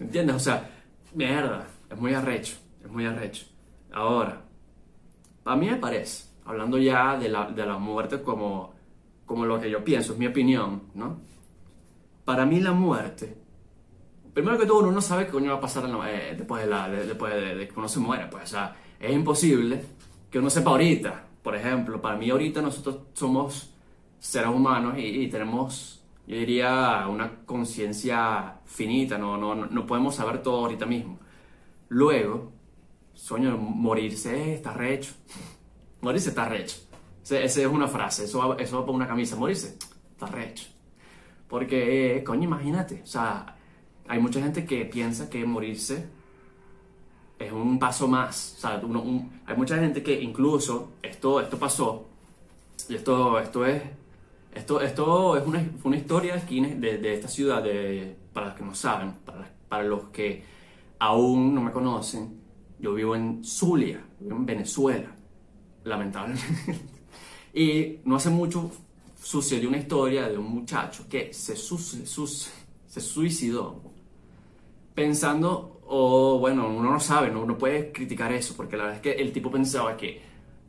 ¿Entiendes? 0.00 0.34
O 0.34 0.40
sea, 0.40 0.68
mierda, 1.14 1.64
es 1.88 1.96
muy 1.96 2.12
arrecho, 2.12 2.56
es 2.84 2.90
muy 2.90 3.06
arrecho. 3.06 3.46
Ahora, 3.92 4.42
a 5.44 5.54
mí 5.54 5.70
me 5.70 5.76
parece, 5.76 6.24
hablando 6.44 6.76
ya 6.76 7.16
de 7.16 7.28
la, 7.28 7.48
de 7.48 7.64
la 7.64 7.78
muerte 7.78 8.20
como, 8.20 8.74
como 9.24 9.46
lo 9.46 9.60
que 9.60 9.70
yo 9.70 9.84
pienso, 9.84 10.14
es 10.14 10.18
mi 10.18 10.26
opinión, 10.26 10.82
¿no? 10.94 11.20
Para 12.24 12.44
mí 12.44 12.60
la 12.60 12.72
muerte, 12.72 13.38
primero 14.34 14.58
que 14.58 14.66
todo 14.66 14.80
uno 14.80 14.90
no 14.90 15.00
sabe 15.00 15.26
qué 15.26 15.32
coño 15.32 15.52
va 15.52 15.58
a 15.58 15.60
pasar 15.60 15.84
eh, 16.08 16.34
después, 16.36 16.62
de, 16.64 16.68
la, 16.68 16.88
después 16.88 17.32
de, 17.34 17.68
que 17.68 17.78
uno 17.78 17.88
se 17.88 18.00
muera, 18.00 18.28
pues, 18.28 18.42
o 18.42 18.46
sea, 18.48 18.74
es 18.98 19.12
imposible 19.12 19.84
que 20.28 20.40
uno 20.40 20.50
sepa 20.50 20.70
ahorita. 20.70 21.28
Por 21.44 21.54
ejemplo, 21.54 22.00
para 22.00 22.16
mí 22.16 22.30
ahorita 22.30 22.60
nosotros 22.60 22.98
somos 23.12 23.72
seres 24.18 24.50
humanos 24.50 24.94
y, 24.96 25.28
tenemos, 25.28 26.01
yo 26.26 26.36
diría, 26.36 27.06
una 27.08 27.44
conciencia 27.44 28.60
finita, 28.64 29.18
no, 29.18 29.36
no, 29.36 29.54
no 29.54 29.86
podemos 29.86 30.14
saber 30.14 30.42
todo 30.42 30.60
ahorita 30.60 30.86
mismo. 30.86 31.18
Luego, 31.88 32.52
sueño, 33.12 33.56
morirse 33.56 34.54
está 34.54 34.72
recho. 34.72 35.12
Morirse 36.00 36.30
está 36.30 36.48
recho. 36.48 36.76
Esa 37.22 37.42
es 37.42 37.66
una 37.66 37.88
frase, 37.88 38.24
eso 38.24 38.38
va, 38.38 38.56
eso 38.56 38.78
va 38.78 38.86
por 38.86 38.94
una 38.94 39.06
camisa. 39.06 39.36
Morirse 39.36 39.78
está 40.10 40.26
recho. 40.26 40.66
Porque, 41.48 42.16
eh, 42.16 42.24
coño, 42.24 42.44
imagínate, 42.44 43.02
o 43.02 43.06
sea, 43.06 43.56
hay 44.08 44.18
mucha 44.18 44.40
gente 44.40 44.64
que 44.64 44.84
piensa 44.86 45.28
que 45.28 45.44
morirse 45.44 46.08
es 47.38 47.52
un 47.52 47.78
paso 47.78 48.08
más. 48.08 48.54
O 48.56 48.60
sea, 48.60 48.82
hay 49.46 49.56
mucha 49.56 49.76
gente 49.76 50.02
que 50.02 50.20
incluso 50.20 50.92
esto, 51.02 51.40
esto 51.40 51.58
pasó, 51.58 52.08
y 52.88 52.94
esto, 52.94 53.38
esto 53.38 53.66
es, 53.66 53.82
esto, 54.54 54.80
esto 54.80 55.36
es 55.36 55.46
una, 55.46 55.60
fue 55.80 55.90
una 55.90 55.96
historia 55.96 56.36
de, 56.36 56.98
de, 56.98 57.14
esta 57.14 57.28
ciudad, 57.28 57.62
de, 57.62 58.16
para 58.32 58.48
los 58.48 58.54
que 58.56 58.64
no 58.64 58.74
saben, 58.74 59.14
para, 59.24 59.50
para 59.68 59.84
los 59.84 60.04
que 60.10 60.42
aún 60.98 61.54
no 61.54 61.62
me 61.62 61.72
conocen, 61.72 62.40
yo 62.78 62.94
vivo 62.94 63.16
en 63.16 63.42
Zulia, 63.44 64.04
en 64.20 64.44
Venezuela, 64.44 65.14
lamentablemente. 65.84 66.44
y 67.54 68.00
no 68.04 68.16
hace 68.16 68.30
mucho 68.30 68.70
sucedió 69.20 69.68
una 69.68 69.78
historia 69.78 70.28
de 70.28 70.36
un 70.36 70.52
muchacho 70.52 71.06
que 71.08 71.32
se, 71.32 71.56
se 71.56 73.00
suicidó 73.00 73.80
pensando, 74.94 75.80
o 75.86 76.38
bueno, 76.38 76.68
uno 76.68 76.90
no 76.90 77.00
sabe, 77.00 77.30
¿no? 77.30 77.42
uno 77.42 77.56
puede 77.56 77.92
criticar 77.92 78.32
eso, 78.32 78.54
porque 78.56 78.76
la 78.76 78.84
verdad 78.84 78.96
es 78.96 79.02
que 79.02 79.22
el 79.22 79.32
tipo 79.32 79.50
pensaba 79.50 79.96
que 79.96 80.20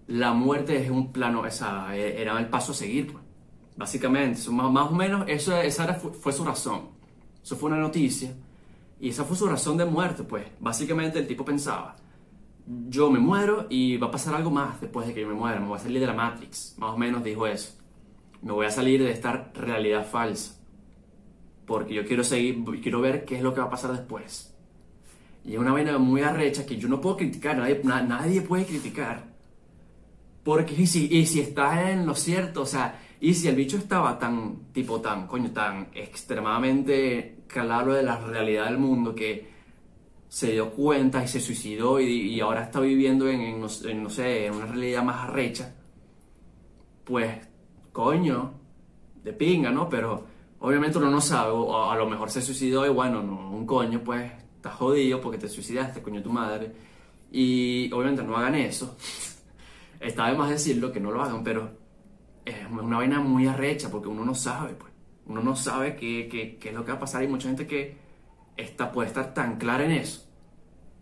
la 0.08 0.34
muerte 0.34 0.82
es 0.82 0.90
un 0.90 1.12
plano, 1.12 1.46
esa, 1.46 1.96
e, 1.96 2.22
era 2.22 2.38
el 2.40 2.48
paso 2.48 2.72
a 2.72 2.76
seguir, 2.76 3.12
pues. 3.12 3.24
Básicamente, 3.76 4.50
más, 4.52 4.72
más, 4.72 4.92
o 4.92 4.96
menos 4.96 5.26
eso, 5.28 5.56
esa 5.60 5.94
fue, 5.96 6.32
su 6.32 6.44
razón. 6.44 6.90
Eso 7.44 7.56
fue 7.56 7.70
una 7.70 7.80
noticia 7.80 8.34
y 9.00 9.10
esa 9.10 9.24
fue 9.24 9.36
su 9.36 9.48
razón 9.48 9.78
de 9.78 9.86
muerte, 9.86 10.24
pues. 10.24 10.46
Básicamente 10.60 11.20
el 11.20 11.28
tipo 11.28 11.44
pensaba, 11.44 11.96
yo 12.90 13.10
me 13.10 13.20
muero 13.20 13.68
y 13.70 13.98
va 13.98 14.08
a 14.08 14.12
pasar 14.12 14.36
algo 14.36 14.52
más 14.52 14.80
después 14.80 15.08
de 15.08 15.14
que 15.14 15.22
yo 15.22 15.28
me 15.28 15.34
muera, 15.34 15.60
me 15.60 15.68
voy 15.68 15.78
a 15.78 15.82
salir 15.82 16.00
de 16.00 16.08
la 16.08 16.14
Matrix, 16.14 16.76
más 16.78 16.92
o 16.92 16.98
menos 16.98 17.24
dijo 17.24 17.48
eso. 17.48 17.74
Me 18.42 18.52
voy 18.52 18.66
a 18.66 18.70
salir 18.70 19.02
de 19.02 19.12
esta 19.12 19.52
realidad 19.54 20.06
falsa 20.06 20.64
porque 21.66 21.94
yo 21.94 22.06
quiero 22.06 22.24
seguir, 22.24 22.64
quiero 22.82 23.02
ver 23.02 23.26
qué 23.26 23.38
es 23.38 23.42
lo 23.42 23.54
que 23.54 23.62
va 23.62 23.68
a 23.68 23.70
pasar 23.70 23.92
después. 23.92 24.54
Y 25.46 25.54
es 25.54 25.60
una 25.60 25.74
vaina 25.74 25.98
muy 25.98 26.22
arrecha 26.22 26.66
que 26.66 26.78
yo 26.78 26.88
no 26.88 27.02
puedo 27.02 27.18
criticar, 27.18 27.58
nadie, 27.58 27.82
nadie 27.84 28.42
puede 28.42 28.66
criticar. 28.66 29.24
Porque 30.44 30.74
y 30.74 30.88
si, 30.88 31.08
y 31.08 31.26
si 31.26 31.40
está 31.40 31.92
en 31.92 32.06
lo 32.06 32.16
cierto, 32.16 32.62
o 32.62 32.66
sea, 32.66 33.02
y 33.24 33.34
si 33.36 33.48
el 33.48 33.56
bicho 33.56 33.78
estaba 33.78 34.20
tan, 34.20 34.74
tipo 34.74 35.00
tan, 35.00 35.28
coño, 35.28 35.50
tan 35.52 35.88
extremadamente 35.94 37.44
claro 37.48 37.94
de 37.94 38.04
la 38.04 38.20
realidad 38.20 38.66
del 38.66 38.78
mundo 38.78 39.16
que 39.16 39.48
se 40.28 40.52
dio 40.52 40.72
cuenta 40.72 41.24
y 41.24 41.30
se 41.30 41.40
suicidó 41.40 42.02
y, 42.02 42.38
ahora 42.42 42.64
está 42.64 42.82
viviendo 42.82 43.30
en, 43.30 43.62
no 43.62 43.70
sé, 43.70 44.48
en 44.48 44.54
una 44.56 44.66
realidad 44.66 45.04
más 45.04 45.30
arrecha, 45.30 45.74
pues, 47.06 47.48
coño, 47.94 48.56
de 49.24 49.32
pinga, 49.32 49.72
¿no? 49.72 49.88
Pero 49.88 50.26
obviamente 50.60 50.98
uno 50.98 51.10
no 51.10 51.22
sabe, 51.22 51.54
a 51.54 51.96
lo 51.96 52.10
mejor 52.10 52.30
se 52.30 52.42
suicidó 52.42 52.86
y 52.86 52.90
bueno, 52.90 53.24
no, 53.24 53.52
un 53.52 53.66
coño, 53.66 54.04
pues 54.04 54.34
estás 54.58 54.74
jodido 54.74 55.22
porque 55.22 55.38
te 55.38 55.48
suicidaste, 55.48 56.02
coño 56.02 56.22
tu 56.22 56.30
madre. 56.30 56.74
Y 57.32 57.90
obviamente 57.94 58.22
no 58.22 58.36
hagan 58.36 58.56
eso. 58.56 58.98
Está 60.02 60.28
de 60.28 60.38
más 60.38 60.50
decirlo 60.50 60.92
que 60.92 61.00
no 61.00 61.10
lo 61.10 61.24
hagan, 61.24 61.42
pero 61.42 61.83
es 62.46 62.56
una 62.70 62.98
vaina 62.98 63.20
muy 63.20 63.48
arrecha 63.48 63.90
porque 63.90 64.08
uno 64.08 64.26
no 64.26 64.36
sabe, 64.36 64.74
pues. 64.74 64.92
Uno 65.26 65.42
no 65.42 65.56
sabe 65.56 65.96
qué, 65.96 66.28
qué, 66.30 66.58
qué 66.58 66.70
es 66.70 66.76
lo 66.76 66.84
que 66.84 66.92
va 66.92 66.98
a 66.98 67.00
pasar. 67.00 67.22
Hay 67.22 67.28
mucha 67.28 67.48
gente 67.48 67.66
que 67.66 67.98
está, 68.58 68.92
puede 68.92 69.08
estar 69.08 69.34
tan 69.34 69.58
clara 69.58 69.86
en 69.86 69.92
eso 69.92 70.34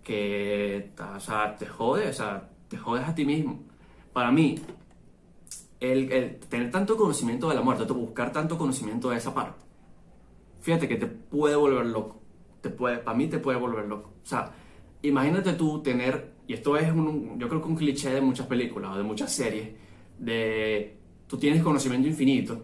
que 0.03 0.91
o 1.15 1.19
sea, 1.19 1.55
te 1.55 1.65
jode, 1.65 2.09
o 2.09 2.13
sea, 2.13 2.49
te 2.67 2.77
jodes 2.77 3.07
a 3.07 3.15
ti 3.15 3.25
mismo. 3.25 3.63
Para 4.13 4.31
mí, 4.31 4.59
el, 5.79 6.39
tener 6.49 6.71
tanto 6.71 6.97
conocimiento 6.97 7.49
de 7.49 7.55
la 7.55 7.61
muerte, 7.61 7.91
buscar 7.93 8.31
tanto 8.31 8.57
conocimiento 8.57 9.09
de 9.09 9.17
esa 9.17 9.33
parte, 9.33 9.63
fíjate 10.59 10.87
que 10.87 10.97
te 10.97 11.07
puede 11.07 11.55
volver 11.55 11.85
loco. 11.85 12.21
Te 12.61 12.69
puede, 12.69 12.99
para 12.99 13.17
mí 13.17 13.27
te 13.27 13.39
puede 13.39 13.57
volver 13.57 13.85
loco. 13.85 14.13
O 14.23 14.25
sea, 14.25 14.51
imagínate 15.01 15.53
tú 15.53 15.81
tener, 15.81 16.33
y 16.47 16.53
esto 16.53 16.77
es 16.77 16.91
un, 16.91 17.39
yo 17.39 17.49
creo 17.49 17.61
que 17.61 17.67
un 17.67 17.75
cliché 17.75 18.11
de 18.13 18.21
muchas 18.21 18.47
películas 18.47 18.91
o 18.91 18.97
de 18.97 19.03
muchas 19.03 19.31
series, 19.31 19.69
de 20.19 21.00
tú 21.31 21.37
tienes 21.37 21.63
conocimiento 21.63 22.09
infinito, 22.09 22.61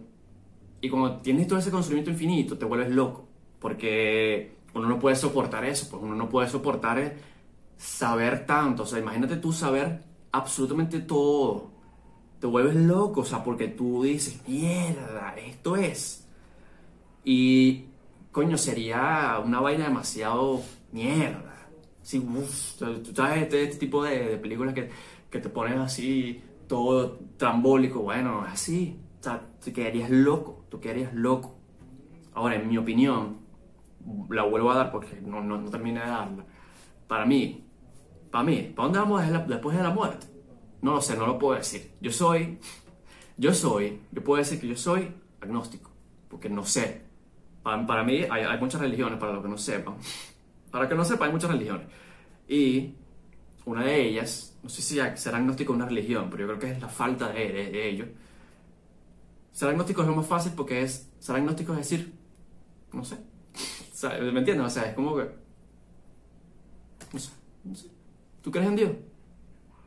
y 0.82 0.90
cuando 0.90 1.16
tienes 1.22 1.46
todo 1.46 1.58
ese 1.58 1.70
conocimiento 1.70 2.10
infinito 2.10 2.58
te 2.58 2.66
vuelves 2.66 2.90
loco, 2.90 3.26
porque 3.60 4.58
uno 4.74 4.86
no 4.86 4.98
puede 4.98 5.16
soportar 5.16 5.64
eso, 5.64 5.88
pues 5.90 6.02
uno 6.02 6.14
no 6.14 6.28
puede 6.28 6.50
soportar 6.50 7.16
saber 7.78 8.44
tanto. 8.44 8.82
O 8.82 8.86
sea, 8.86 8.98
imagínate 8.98 9.36
tú 9.36 9.54
saber 9.54 10.02
absolutamente 10.32 11.00
todo 11.00 11.70
te 12.40 12.46
vuelves 12.46 12.76
loco, 12.76 13.22
o 13.22 13.24
sea, 13.24 13.42
porque 13.42 13.68
tú 13.68 14.02
dices, 14.02 14.40
mierda, 14.46 15.34
esto 15.38 15.76
es. 15.76 16.26
Y, 17.24 17.86
coño, 18.32 18.58
sería 18.58 19.40
una 19.42 19.60
vaina 19.60 19.84
demasiado 19.84 20.62
mierda. 20.92 21.68
Sí, 22.02 22.20
tú 22.20 23.12
sabes 23.14 23.42
este, 23.42 23.64
este, 23.64 23.76
tipo 23.78 24.04
de, 24.04 24.36
películas 24.36 24.74
que, 24.74 24.90
que, 25.30 25.40
te 25.40 25.48
ponen 25.48 25.78
así, 25.78 26.42
todo 26.68 27.18
trambólico, 27.36 28.00
bueno, 28.00 28.42
así. 28.42 29.00
O 29.20 29.22
sea, 29.22 29.42
te 29.62 29.72
quedarías 29.72 30.10
loco, 30.10 30.64
tú 30.68 30.80
quedarías 30.80 31.12
loco. 31.14 31.58
Ahora, 32.34 32.54
en 32.54 32.68
mi 32.68 32.78
opinión, 32.78 33.38
la 34.30 34.44
vuelvo 34.44 34.70
a 34.70 34.76
dar 34.76 34.92
porque 34.92 35.20
no, 35.20 35.42
no, 35.42 35.58
no 35.58 35.70
terminé 35.70 36.00
de 36.00 36.06
darla. 36.06 36.44
Para 37.08 37.26
mí, 37.26 37.64
para 38.30 38.44
mí, 38.44 38.72
¿para 38.76 38.84
dónde 38.88 38.98
vamos 38.98 39.48
después 39.48 39.76
de 39.76 39.82
la 39.82 39.90
muerte? 39.90 40.26
No 40.82 40.94
lo 40.94 41.00
sé, 41.00 41.16
no 41.16 41.26
lo 41.26 41.38
puedo 41.38 41.56
decir. 41.56 41.92
Yo 42.00 42.12
soy, 42.12 42.58
yo 43.36 43.52
soy, 43.52 44.00
yo 44.12 44.22
puedo 44.22 44.38
decir 44.38 44.60
que 44.60 44.68
yo 44.68 44.76
soy 44.76 45.12
agnóstico, 45.40 45.90
porque 46.28 46.48
no 46.48 46.64
sé. 46.64 47.08
Para, 47.62 48.02
mí 48.02 48.24
hay, 48.30 48.58
muchas 48.60 48.80
religiones, 48.80 49.18
para 49.18 49.32
los 49.32 49.42
que 49.42 49.48
no 49.48 49.58
sepan. 49.58 49.96
Para 50.70 50.88
que 50.88 50.94
no 50.94 51.04
sepan, 51.04 51.28
hay 51.28 51.32
muchas 51.32 51.50
religiones. 51.50 51.86
Y 52.46 52.94
una 53.64 53.84
de 53.84 54.08
ellas, 54.08 54.47
no 54.62 54.68
sé 54.68 54.82
si 54.82 54.98
ser 55.16 55.34
agnóstico 55.34 55.72
es 55.72 55.76
una 55.76 55.86
religión, 55.86 56.28
pero 56.30 56.42
yo 56.42 56.48
creo 56.48 56.58
que 56.58 56.76
es 56.76 56.80
la 56.80 56.88
falta 56.88 57.28
de, 57.28 57.52
de, 57.52 57.88
ello. 57.88 58.06
Ser 59.52 59.68
agnóstico 59.68 60.02
es 60.02 60.08
lo 60.08 60.16
más 60.16 60.26
fácil 60.26 60.52
porque 60.56 60.82
es, 60.82 61.10
ser 61.18 61.36
agnóstico 61.36 61.72
es 61.72 61.78
decir, 61.78 62.14
no 62.92 63.04
sé. 63.04 63.18
¿Me 64.02 64.38
entiendes? 64.38 64.66
O 64.66 64.70
sea, 64.70 64.84
es 64.84 64.94
como 64.94 65.16
que, 65.16 65.28
no 67.12 67.18
sé, 67.18 67.30
no 67.64 67.74
sé. 67.74 67.88
¿Tú 68.42 68.50
crees 68.50 68.68
en 68.68 68.76
Dios? 68.76 68.92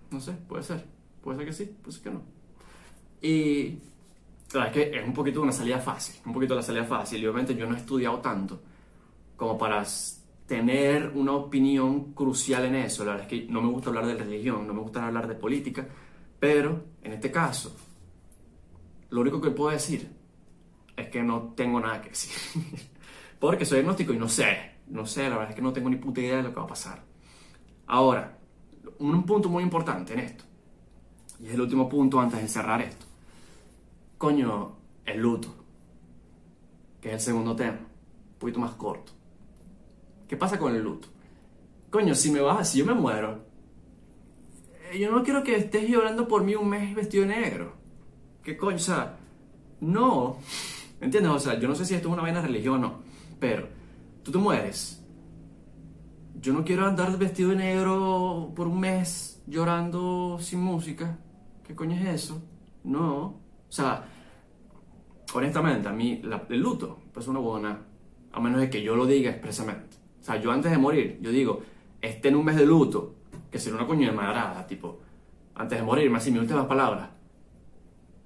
No 0.10 0.20
sé, 0.20 0.34
puede 0.34 0.63
ser. 0.63 0.86
Puede 1.22 1.38
ser 1.38 1.48
que 1.48 1.54
sí, 1.54 1.66
puede 1.82 1.94
ser 1.94 2.04
que 2.04 2.12
no. 2.12 2.22
Y 3.22 3.78
claro, 4.50 4.68
es 4.68 4.74
que 4.74 5.00
es 5.00 5.06
un 5.06 5.13
poquito 5.13 5.42
una 5.42 5.51
salida 5.51 5.80
fácil, 5.80 6.16
un 6.25 6.34
poquito 6.34 6.56
la 6.56 6.63
salida 6.63 6.84
fácil. 6.84 7.22
Y 7.22 7.28
obviamente 7.28 7.56
yo 7.56 7.68
no 7.68 7.75
he 7.75 7.80
estudiado 7.80 8.20
tanto 8.20 8.62
como 9.38 9.58
para 9.58 9.84
tener 10.51 11.13
una 11.15 11.31
opinión 11.31 12.12
crucial 12.12 12.65
en 12.65 12.75
eso. 12.75 13.05
La 13.05 13.12
verdad 13.12 13.31
es 13.31 13.39
que 13.46 13.50
no 13.50 13.62
me 13.62 13.70
gusta 13.70 13.88
hablar 13.88 14.05
de 14.05 14.15
religión, 14.15 14.67
no 14.67 14.74
me 14.74 14.81
gusta 14.81 15.08
hablar 15.08 15.25
de 15.25 15.36
política, 15.36 15.88
pero 16.41 16.88
en 17.01 17.13
este 17.13 17.31
caso, 17.31 17.74
lo 19.12 19.22
único 19.22 19.39
que 19.39 19.51
puedo 19.51 19.70
decir 19.72 20.12
es 20.98 21.08
que 21.08 21.24
no 21.24 21.53
tengo 21.55 21.79
nada 21.79 22.01
que 22.01 22.10
decir. 22.10 22.34
Porque 23.39 23.63
soy 23.63 23.79
agnóstico 23.79 24.12
y 24.12 24.17
no 24.17 24.27
sé, 24.27 24.72
no 24.88 25.05
sé, 25.05 25.29
la 25.29 25.38
verdad 25.38 25.51
es 25.51 25.55
que 25.55 25.62
no 25.62 25.72
tengo 25.72 25.89
ni 25.89 25.96
puta 25.96 26.20
idea 26.20 26.36
de 26.36 26.43
lo 26.43 26.50
que 26.50 26.60
va 26.60 26.65
a 26.65 26.67
pasar. 26.67 27.01
Ahora, 27.88 28.38
un 29.00 29.24
punto 29.24 29.48
muy 29.48 29.63
importante 29.63 30.12
en 30.12 30.20
esto, 30.20 30.43
y 31.39 31.48
es 31.48 31.53
el 31.53 31.62
último 31.62 31.88
punto 31.88 32.20
antes 32.20 32.41
de 32.41 32.50
cerrar 32.50 32.81
esto. 32.81 33.05
Coño, 34.17 34.75
el 35.05 35.17
luto, 35.17 35.48
que 37.00 37.08
es 37.08 37.13
el 37.13 37.22
segundo 37.22 37.55
tema, 37.55 37.79
un 37.79 38.38
poquito 38.38 38.60
más 38.60 38.72
corto. 38.72 39.21
¿Qué 40.31 40.38
pasa 40.38 40.57
con 40.57 40.73
el 40.73 40.81
luto? 40.81 41.09
Coño, 41.89 42.15
si 42.15 42.31
me 42.31 42.39
vas, 42.39 42.69
si 42.69 42.79
yo 42.79 42.85
me 42.85 42.93
muero, 42.93 43.43
eh, 44.89 44.97
yo 44.97 45.11
no 45.11 45.23
quiero 45.23 45.43
que 45.43 45.57
estés 45.57 45.89
llorando 45.89 46.25
por 46.25 46.45
mí 46.45 46.55
un 46.55 46.69
mes 46.69 46.95
vestido 46.95 47.27
de 47.27 47.35
negro. 47.35 47.73
¿Qué 48.41 48.55
coño? 48.55 48.77
O 48.77 48.79
sea, 48.79 49.17
no. 49.81 50.38
¿Entiendes? 51.01 51.33
O 51.33 51.39
sea, 51.39 51.59
yo 51.59 51.67
no 51.67 51.75
sé 51.75 51.83
si 51.83 51.95
esto 51.95 52.07
es 52.07 52.13
una 52.13 52.21
vaina 52.21 52.41
religión 52.41 52.75
o 52.75 52.77
no, 52.77 53.00
pero 53.41 53.67
tú 54.23 54.31
te 54.31 54.38
mueres 54.38 55.03
yo 56.39 56.53
no 56.53 56.63
quiero 56.63 56.88
andar 56.88 57.17
vestido 57.17 57.50
de 57.50 57.57
negro 57.57 58.53
por 58.55 58.67
un 58.67 58.79
mes 58.79 59.43
llorando 59.47 60.38
sin 60.39 60.61
música. 60.61 61.19
¿Qué 61.67 61.75
coño 61.75 61.97
es 61.97 62.23
eso? 62.23 62.41
No. 62.85 63.17
O 63.25 63.41
sea, 63.67 64.05
honestamente, 65.33 65.89
a 65.89 65.91
mí 65.91 66.21
el 66.50 66.59
luto 66.61 67.00
es 67.17 67.27
una 67.27 67.39
buena, 67.39 67.81
a 68.31 68.39
menos 68.39 68.61
de 68.61 68.69
que 68.69 68.81
yo 68.81 68.95
lo 68.95 69.05
diga 69.05 69.29
expresamente. 69.29 69.90
O 70.22 70.24
sea, 70.24 70.38
yo 70.40 70.51
antes 70.51 70.72
de 70.72 70.78
morir, 70.78 71.18
yo 71.20 71.32
digo, 71.32 71.62
esté 72.00 72.30
en 72.30 72.36
un 72.36 72.46
mes 72.46 72.56
de 72.56 72.66
luto, 72.66 73.16
que 73.50 73.58
será 73.58 73.78
una 73.78 73.88
coño 73.88 74.08
de 74.08 74.16
madrada, 74.16 74.68
tipo, 74.68 75.00
antes 75.56 75.80
de 75.80 75.84
morir, 75.84 76.12
así, 76.16 76.32
mis 76.32 76.42
últimas 76.42 76.68
palabras, 76.68 77.10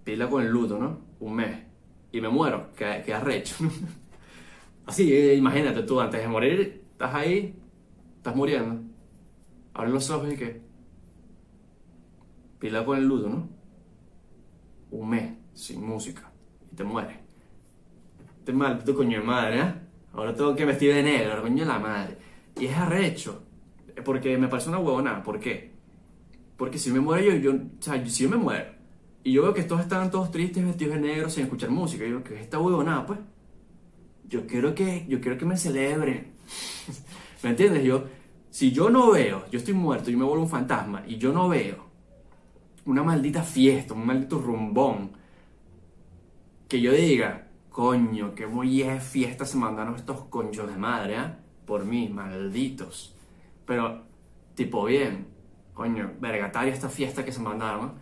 pila 0.03 0.29
con 0.29 0.43
el 0.43 0.49
luto, 0.49 0.77
¿no? 0.77 0.99
Un 1.21 1.35
mes. 1.35 1.57
Y 2.11 2.19
me 2.19 2.27
muero, 2.27 2.73
que, 2.75 3.01
que 3.05 3.13
arrecho. 3.13 3.55
así, 4.85 5.11
eh, 5.13 5.35
imagínate 5.35 5.83
tú, 5.83 5.99
antes 6.01 6.21
de 6.21 6.27
morir, 6.27 6.83
estás 6.91 7.15
ahí, 7.15 7.55
estás 8.17 8.35
muriendo, 8.35 8.81
abres 9.73 9.93
los 9.93 10.09
ojos 10.09 10.33
y 10.33 10.35
que, 10.35 10.61
pila 12.59 12.83
con 12.83 12.97
el 12.97 13.05
luto, 13.05 13.29
¿no? 13.29 13.49
Un 14.91 15.09
mes 15.09 15.33
sin 15.53 15.85
música 15.85 16.29
y 16.71 16.75
te 16.75 16.83
mueres. 16.83 17.17
Te 18.43 18.51
mal, 18.51 18.83
tu 18.83 18.93
coño 18.93 19.19
de 19.19 19.25
madre, 19.25 19.61
¿eh? 19.61 19.84
Ahora 20.15 20.33
tengo 20.33 20.55
que 20.55 20.65
vestir 20.65 20.93
de 20.93 21.03
negro, 21.03 21.41
coño 21.41 21.63
de 21.63 21.71
la 21.71 21.79
madre. 21.79 22.17
Y 22.59 22.65
es 22.65 22.77
arrecho. 22.77 23.43
Porque 24.03 24.37
me 24.37 24.47
parece 24.47 24.69
una 24.69 24.79
huevona. 24.79 25.23
¿Por 25.23 25.39
qué? 25.39 25.71
Porque 26.57 26.77
si 26.77 26.91
me 26.91 26.99
muero 26.99 27.31
yo, 27.31 27.35
yo, 27.35 27.51
o 27.53 27.81
sea, 27.81 28.03
si 28.05 28.23
yo 28.23 28.29
me 28.29 28.37
muero 28.37 28.75
y 29.23 29.33
yo 29.33 29.41
veo 29.41 29.53
que 29.53 29.63
todos 29.63 29.81
están 29.81 30.11
todos 30.11 30.29
tristes, 30.29 30.63
vestidos 30.63 30.95
de 30.95 31.01
negro, 31.01 31.29
sin 31.29 31.43
escuchar 31.43 31.71
música, 31.71 32.05
yo 32.05 32.23
que 32.23 32.39
esta 32.39 32.59
huevona, 32.59 33.05
pues. 33.05 33.19
Yo 34.27 34.45
quiero 34.47 34.73
que, 34.73 35.05
yo 35.07 35.19
quiero 35.19 35.37
que 35.37 35.45
me 35.45 35.57
celebren. 35.57 36.33
¿Me 37.43 37.49
entiendes? 37.49 37.83
Yo, 37.83 38.05
si 38.51 38.71
yo 38.71 38.89
no 38.89 39.11
veo, 39.11 39.45
yo 39.51 39.57
estoy 39.57 39.73
muerto, 39.73 40.11
yo 40.11 40.17
me 40.17 40.25
vuelvo 40.25 40.43
un 40.43 40.49
fantasma 40.49 41.03
y 41.07 41.17
yo 41.17 41.33
no 41.33 41.49
veo 41.49 41.85
una 42.85 43.01
maldita 43.03 43.41
fiesta, 43.41 43.93
un 43.93 44.05
maldito 44.05 44.39
rumbón, 44.39 45.11
que 46.67 46.79
yo 46.79 46.91
diga, 46.91 47.44
coño, 47.75 48.33
qué 48.33 48.47
muy 48.47 48.85
fiesta 49.01 49.43
se 49.43 49.57
mandaron 49.57 49.95
estos 49.95 50.21
conchos 50.29 50.65
de 50.65 50.77
madre, 50.77 51.17
¿eh? 51.17 51.33
Por 51.65 51.83
mí, 51.83 52.07
malditos. 52.07 53.13
Pero, 53.65 54.01
tipo, 54.53 54.85
bien, 54.85 55.27
coño, 55.73 56.13
vergataria 56.21 56.73
esta 56.73 56.87
fiesta 56.87 57.25
que 57.25 57.33
se 57.33 57.41
mandaron. 57.41 57.95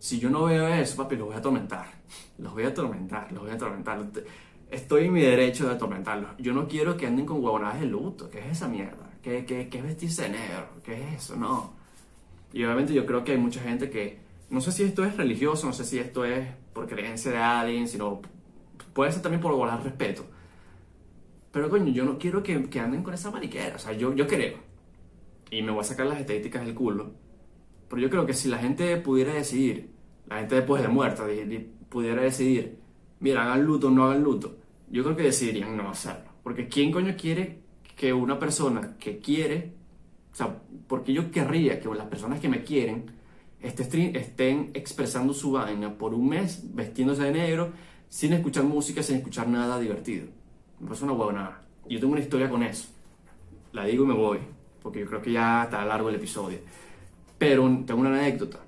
Si 0.00 0.18
yo 0.18 0.28
no 0.28 0.46
veo 0.46 0.66
eso, 0.66 0.96
papi, 0.96 1.14
los 1.14 1.28
voy 1.28 1.36
a 1.36 1.38
atormentar. 1.38 1.86
Los 2.38 2.52
voy 2.52 2.64
a 2.64 2.68
atormentar, 2.70 3.30
los 3.30 3.44
voy 3.44 3.52
a 3.52 3.54
atormentar. 3.54 4.04
Estoy 4.72 5.04
en 5.04 5.12
mi 5.12 5.20
derecho 5.20 5.68
de 5.68 5.74
atormentarlos. 5.76 6.32
Yo 6.38 6.52
no 6.52 6.66
quiero 6.66 6.96
que 6.96 7.06
anden 7.06 7.26
con 7.26 7.36
huevonadas 7.44 7.78
de 7.78 7.86
luto. 7.86 8.28
¿Qué 8.28 8.40
es 8.40 8.46
esa 8.46 8.66
mierda? 8.66 9.08
¿Qué, 9.22 9.44
qué, 9.46 9.68
qué 9.68 9.78
es 9.78 9.84
vestirse 9.84 10.22
de 10.22 10.30
negro? 10.30 10.66
¿Qué 10.82 10.94
es 10.94 11.22
eso? 11.22 11.36
No. 11.36 11.74
Y 12.52 12.64
obviamente 12.64 12.92
yo 12.92 13.06
creo 13.06 13.22
que 13.22 13.30
hay 13.30 13.38
mucha 13.38 13.60
gente 13.60 13.88
que, 13.88 14.18
no 14.50 14.60
sé 14.60 14.72
si 14.72 14.82
esto 14.82 15.04
es 15.04 15.16
religioso, 15.16 15.68
no 15.68 15.72
sé 15.72 15.84
si 15.84 15.96
esto 16.00 16.24
es 16.24 16.48
por 16.72 16.88
creencia 16.88 17.30
de 17.30 17.38
alguien, 17.38 17.86
sino 17.86 18.20
puede 18.96 19.12
ser 19.12 19.22
también 19.22 19.42
por 19.42 19.54
guardar 19.54 19.84
respeto. 19.84 20.24
Pero 21.52 21.68
coño, 21.70 21.92
yo 21.92 22.04
no 22.04 22.18
quiero 22.18 22.42
que, 22.42 22.68
que 22.68 22.80
anden 22.80 23.02
con 23.02 23.14
esa 23.14 23.30
mariquera. 23.30 23.76
O 23.76 23.78
sea, 23.78 23.92
yo, 23.92 24.14
yo 24.14 24.26
creo 24.26 24.66
y 25.50 25.62
me 25.62 25.70
voy 25.70 25.80
a 25.80 25.84
sacar 25.84 26.06
las 26.06 26.20
estadísticas 26.20 26.64
del 26.64 26.74
culo, 26.74 27.12
pero 27.88 28.02
yo 28.02 28.10
creo 28.10 28.26
que 28.26 28.34
si 28.34 28.48
la 28.48 28.58
gente 28.58 28.96
pudiera 28.96 29.32
decidir, 29.32 29.90
la 30.26 30.38
gente 30.38 30.56
después 30.56 30.82
de 30.82 30.88
muerta 30.88 31.24
pudiera 31.88 32.22
decidir, 32.22 32.78
mira, 33.20 33.44
hagan 33.44 33.64
luto 33.64 33.88
o 33.88 33.90
no 33.90 34.04
hagan 34.04 34.22
luto, 34.22 34.56
yo 34.90 35.04
creo 35.04 35.16
que 35.16 35.24
decidirían 35.24 35.76
no 35.76 35.88
hacerlo. 35.88 36.30
Porque 36.42 36.68
¿quién 36.68 36.90
coño 36.90 37.14
quiere 37.16 37.60
que 37.96 38.12
una 38.12 38.38
persona 38.38 38.96
que 38.98 39.18
quiere, 39.18 39.72
o 40.32 40.34
sea, 40.34 40.62
porque 40.88 41.12
yo 41.12 41.30
querría 41.30 41.80
que 41.80 41.88
las 41.88 42.06
personas 42.06 42.40
que 42.40 42.48
me 42.48 42.62
quieren 42.62 43.12
estén 43.60 44.70
expresando 44.74 45.32
su 45.32 45.52
vaina 45.52 45.96
por 45.96 46.12
un 46.14 46.28
mes 46.28 46.74
vestiéndose 46.74 47.24
de 47.24 47.32
negro, 47.32 47.72
sin 48.08 48.32
escuchar 48.32 48.64
música, 48.64 49.02
sin 49.02 49.16
escuchar 49.16 49.48
nada 49.48 49.78
divertido? 49.78 50.26
Me 50.80 50.86
parece 50.86 51.04
una 51.04 51.14
huevonada. 51.14 51.62
Yo 51.88 52.00
tengo 52.00 52.12
una 52.12 52.22
historia 52.22 52.48
con 52.48 52.62
eso. 52.62 52.88
La 53.72 53.84
digo 53.84 54.04
y 54.04 54.06
me 54.08 54.14
voy 54.14 54.38
porque 54.86 55.00
yo 55.00 55.06
creo 55.06 55.20
que 55.20 55.32
ya 55.32 55.64
está 55.64 55.84
largo 55.84 56.10
el 56.10 56.14
episodio. 56.14 56.60
Pero 57.38 57.64
tengo 57.84 58.02
una 58.02 58.16
anécdota. 58.16 58.60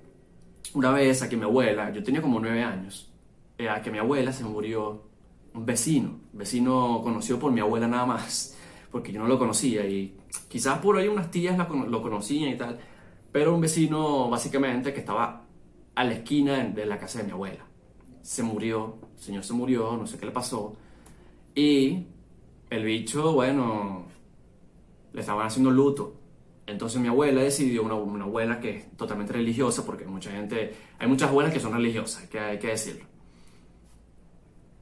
Una 0.75 0.91
vez 0.91 1.23
a 1.23 1.29
que 1.29 1.37
mi 1.37 1.45
abuela, 1.45 1.93
yo 1.93 2.03
tenía 2.03 2.21
como 2.21 2.41
nueve 2.41 2.61
años, 2.61 3.09
eh, 3.57 3.69
a 3.69 3.81
que 3.81 3.93
mi 3.93 3.99
abuela 3.99 4.33
se 4.33 4.43
murió 4.43 5.05
un 5.55 5.65
vecino, 5.65 6.19
vecino 6.33 7.03
conocido 7.05 7.39
por 7.39 7.53
mi 7.53 7.61
abuela 7.61 7.87
nada 7.87 8.05
más, 8.05 8.57
porque 8.91 9.13
yo 9.13 9.21
no 9.21 9.29
lo 9.29 9.39
conocía 9.39 9.87
y 9.87 10.17
quizás 10.49 10.81
por 10.81 10.97
ahí 10.97 11.07
unas 11.07 11.31
tías 11.31 11.57
lo 11.57 12.03
conocían 12.03 12.51
y 12.51 12.57
tal, 12.57 12.81
pero 13.31 13.55
un 13.55 13.61
vecino 13.61 14.29
básicamente 14.29 14.93
que 14.93 14.99
estaba 14.99 15.45
a 15.95 16.03
la 16.03 16.13
esquina 16.15 16.65
de 16.65 16.85
la 16.85 16.99
casa 16.99 17.21
de 17.21 17.27
mi 17.27 17.31
abuela. 17.31 17.65
Se 18.29 18.43
murió, 18.43 18.99
el 19.17 19.23
señor 19.23 19.43
se 19.43 19.55
murió, 19.55 19.97
no 19.97 20.07
sé 20.07 20.19
qué 20.19 20.27
le 20.27 20.33
pasó, 20.33 20.77
y 21.55 22.05
el 22.69 22.85
bicho, 22.85 23.33
bueno, 23.33 24.05
le 25.15 25.21
estaban 25.23 25.47
haciendo 25.47 25.71
luto. 25.71 26.15
Entonces 26.67 27.01
mi 27.01 27.09
abuela 27.09 27.41
decidió, 27.41 27.83
una, 27.83 27.95
una, 27.95 28.25
abuela 28.25 28.61
que 28.61 28.77
es 28.77 28.97
totalmente 28.99 29.33
religiosa, 29.33 29.83
porque 29.87 30.05
mucha 30.05 30.31
gente, 30.31 30.75
hay 30.99 31.09
muchas 31.09 31.31
abuelas 31.31 31.55
que 31.55 31.59
son 31.59 31.73
religiosas, 31.73 32.27
que 32.27 32.39
hay 32.39 32.59
que 32.59 32.67
decirlo. 32.67 33.07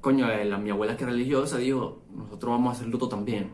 Coño, 0.00 0.26
la, 0.26 0.58
mi 0.58 0.70
abuela 0.70 0.96
que 0.96 1.04
es 1.04 1.10
religiosa 1.10 1.56
dijo, 1.58 2.02
nosotros 2.12 2.50
vamos 2.50 2.70
a 2.70 2.76
hacer 2.76 2.88
luto 2.88 3.08
también. 3.08 3.52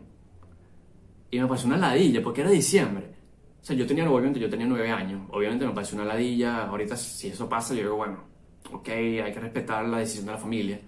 Y 1.30 1.38
me 1.38 1.46
pareció 1.46 1.68
una 1.68 1.76
ladilla, 1.76 2.22
porque 2.22 2.40
era 2.40 2.48
diciembre. 2.48 3.14
O 3.60 3.64
sea, 3.64 3.76
yo 3.76 3.86
tenía, 3.86 4.10
obviamente, 4.10 4.40
yo 4.40 4.48
tenía 4.48 4.66
nueve 4.66 4.90
años. 4.90 5.28
Obviamente 5.30 5.66
me 5.66 5.72
pareció 5.72 5.96
una 5.96 6.06
ladilla. 6.06 6.66
Ahorita, 6.66 6.96
si 6.96 7.28
eso 7.28 7.46
pasa, 7.46 7.74
yo 7.74 7.82
digo, 7.82 7.96
bueno, 7.96 8.31
ok, 8.70 8.88
hay 8.88 9.32
que 9.32 9.40
respetar 9.40 9.86
la 9.86 9.98
decisión 9.98 10.26
de 10.26 10.32
la 10.32 10.38
familia. 10.38 10.80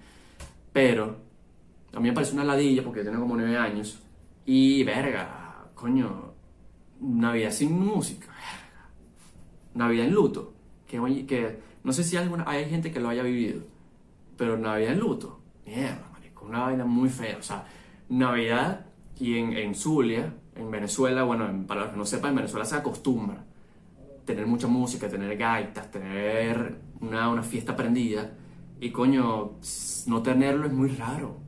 Pero, 0.73 1.17
también 1.91 2.13
me 2.13 2.17
pareció 2.17 2.35
una 2.35 2.45
ladilla, 2.45 2.83
porque 2.83 3.01
yo 3.01 3.05
tenía 3.05 3.21
como 3.21 3.37
nueve 3.37 3.57
años. 3.57 4.01
Y, 4.47 4.83
verga, 4.85 5.67
coño, 5.75 6.33
Navidad 7.01 7.51
sin 7.51 7.79
música, 7.79 8.29
Navidad 9.75 10.07
en 10.07 10.13
luto, 10.13 10.55
que, 10.87 11.27
que 11.27 11.59
no 11.83 11.93
sé 11.93 12.05
si 12.05 12.17
alguna, 12.17 12.45
hay 12.47 12.69
gente 12.69 12.91
que 12.93 13.01
lo 13.01 13.09
haya 13.09 13.23
vivido, 13.23 13.63
pero 14.37 14.57
Navidad 14.57 14.93
en 14.93 15.01
luto, 15.01 15.41
mierda, 15.67 16.09
marico, 16.13 16.47
una 16.47 16.61
vaina 16.61 16.85
muy 16.85 17.09
fea, 17.09 17.37
o 17.39 17.43
sea, 17.43 17.67
Navidad 18.09 18.87
y 19.19 19.39
en, 19.39 19.53
en 19.55 19.75
Zulia, 19.75 20.35
en 20.55 20.71
Venezuela, 20.71 21.25
bueno, 21.25 21.67
para 21.67 21.83
los 21.83 21.91
que 21.91 21.97
no 21.97 22.07
sepan, 22.07 22.31
en 22.31 22.37
Venezuela 22.37 22.65
se 22.65 22.77
acostumbra 22.77 23.45
tener 24.25 24.47
mucha 24.47 24.67
música, 24.67 25.09
tener 25.09 25.37
gaitas, 25.37 25.91
tener 25.91 26.77
una, 27.01 27.29
una 27.29 27.43
fiesta 27.43 27.77
prendida, 27.77 28.33
y 28.81 28.91
coño, 28.91 29.53
no 30.07 30.23
tenerlo 30.23 30.67
es 30.67 30.73
muy 30.73 30.91
raro. 30.91 31.39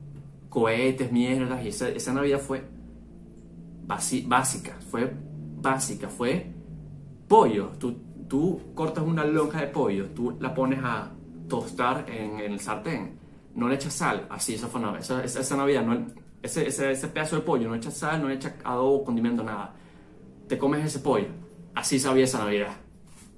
Cohetes, 0.49 1.11
mierdas, 1.11 1.63
y 1.63 1.67
esa, 1.67 1.89
esa 1.89 2.13
Navidad 2.13 2.39
fue 2.39 2.63
básica, 3.85 4.77
fue 4.89 5.13
básica, 5.61 6.09
fue 6.09 6.51
pollo. 7.27 7.71
Tú, 7.79 7.97
tú 8.27 8.59
cortas 8.73 9.03
una 9.03 9.25
lonja 9.25 9.61
de 9.61 9.67
pollo, 9.67 10.09
tú 10.09 10.35
la 10.39 10.53
pones 10.53 10.79
a 10.83 11.11
tostar 11.47 12.05
en, 12.09 12.39
el 12.39 12.59
sartén, 12.59 13.17
no 13.55 13.69
le 13.69 13.75
echas 13.75 13.93
sal, 13.93 14.27
así 14.29 14.55
esa 14.55 14.67
fue 14.67 14.81
esa, 14.99 15.23
esa, 15.23 15.55
Navidad, 15.55 15.85
no, 15.85 16.07
ese, 16.41 16.67
ese, 16.67 16.91
ese, 16.91 17.07
pedazo 17.07 17.37
de 17.37 17.41
pollo, 17.43 17.67
no 17.67 17.73
le 17.73 17.77
echas 17.77 17.95
sal, 17.95 18.21
no 18.21 18.27
le 18.27 18.35
echas 18.35 18.53
adobo, 18.63 19.03
condimento, 19.03 19.43
nada. 19.43 19.73
Te 20.47 20.57
comes 20.57 20.83
ese 20.83 20.99
pollo, 20.99 21.27
así 21.75 21.99
sabía 21.99 22.25
esa 22.25 22.39
Navidad. 22.39 22.75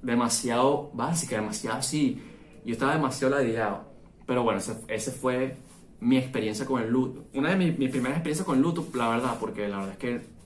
Demasiado 0.01 0.91
básica, 0.93 1.35
demasiado 1.35 1.77
así. 1.77 2.21
Yo 2.65 2.73
estaba 2.73 2.93
demasiado 2.93 3.35
ladillado. 3.35 3.89
Pero 4.25 4.43
bueno, 4.43 4.61
ese 4.87 5.11
fue 5.11 5.57
mi 5.99 6.17
experiencia 6.17 6.65
con 6.65 6.81
el 6.81 6.89
luto. 6.89 7.25
Una 7.33 7.49
de 7.49 7.55
mis, 7.55 7.77
mis 7.77 7.89
primeras 7.89 8.17
experiencias 8.17 8.45
con 8.45 8.57
el 8.57 8.61
luto, 8.61 8.87
la 8.93 9.09
verdad, 9.09 9.37
porque 9.39 9.67
la 9.67 9.77
verdad 9.77 9.93
es 9.93 9.97
que 9.97 10.39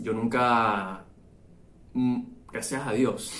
yo 0.00 0.12
nunca, 0.12 1.04
mm, 1.94 2.22
gracias 2.52 2.86
a 2.86 2.92
Dios, 2.92 3.32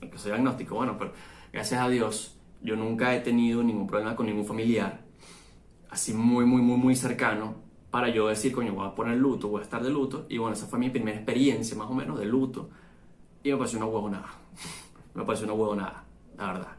aunque 0.00 0.18
soy 0.18 0.32
agnóstico, 0.32 0.74
bueno, 0.74 0.96
pero 0.98 1.12
gracias 1.52 1.80
a 1.80 1.88
Dios, 1.88 2.38
yo 2.60 2.76
nunca 2.76 3.14
he 3.14 3.20
tenido 3.20 3.62
ningún 3.62 3.86
problema 3.86 4.16
con 4.16 4.26
ningún 4.26 4.44
familiar, 4.44 5.04
así 5.90 6.12
muy, 6.14 6.44
muy, 6.44 6.62
muy, 6.62 6.76
muy 6.76 6.96
cercano, 6.96 7.56
para 7.90 8.08
yo 8.08 8.28
decir, 8.28 8.52
coño, 8.52 8.72
voy 8.72 8.86
a 8.86 8.94
poner 8.94 9.18
luto, 9.18 9.48
voy 9.48 9.60
a 9.60 9.64
estar 9.64 9.82
de 9.82 9.90
luto, 9.90 10.26
y 10.28 10.38
bueno, 10.38 10.54
esa 10.54 10.66
fue 10.66 10.78
mi 10.78 10.90
primera 10.90 11.16
experiencia, 11.16 11.76
más 11.76 11.90
o 11.90 11.94
menos, 11.94 12.18
de 12.18 12.24
luto, 12.24 12.70
y 13.42 13.50
me 13.50 13.56
pareció 13.56 13.78
una 13.78 13.86
huevonada, 13.86 14.30
me 15.14 15.24
pareció 15.24 15.46
una 15.46 15.54
huevonada, 15.54 16.04
la 16.36 16.46
verdad. 16.46 16.72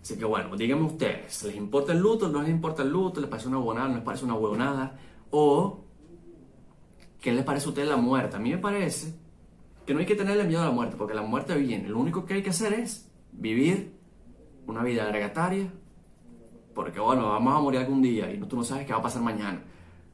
Así 0.00 0.18
que 0.18 0.24
bueno, 0.24 0.56
díganme 0.56 0.84
ustedes, 0.84 1.44
¿les 1.44 1.56
importa 1.56 1.92
el 1.92 1.98
luto? 1.98 2.28
¿No 2.28 2.42
les 2.42 2.50
importa 2.50 2.82
el 2.82 2.90
luto? 2.90 3.20
¿Les 3.20 3.30
parece 3.30 3.48
una 3.48 3.58
huevonada? 3.58 3.88
¿No 3.88 3.94
les 3.94 4.04
parece 4.04 4.24
una 4.24 4.34
huevonada? 4.34 4.98
O 5.30 5.82
¿Qué 7.22 7.32
les 7.32 7.44
parece 7.44 7.66
a 7.66 7.68
ustedes 7.68 7.88
la 7.88 7.96
muerte? 7.96 8.36
A 8.36 8.40
mí 8.40 8.50
me 8.50 8.58
parece 8.58 9.14
que 9.86 9.94
no 9.94 10.00
hay 10.00 10.06
que 10.06 10.16
tenerle 10.16 10.42
miedo 10.42 10.60
a 10.60 10.64
la 10.64 10.70
muerte, 10.72 10.96
porque 10.96 11.14
la 11.14 11.22
muerte 11.22 11.56
viene. 11.56 11.88
Lo 11.88 12.00
único 12.00 12.26
que 12.26 12.34
hay 12.34 12.42
que 12.42 12.50
hacer 12.50 12.72
es 12.74 13.08
vivir 13.30 13.94
una 14.66 14.82
vida 14.82 15.04
agregataria, 15.04 15.72
porque 16.74 16.98
bueno, 16.98 17.28
vamos 17.28 17.56
a 17.56 17.60
morir 17.60 17.80
algún 17.80 18.02
día 18.02 18.28
y 18.32 18.38
tú 18.40 18.56
no 18.56 18.64
sabes 18.64 18.86
qué 18.86 18.92
va 18.92 18.98
a 18.98 19.02
pasar 19.02 19.22
mañana. 19.22 19.62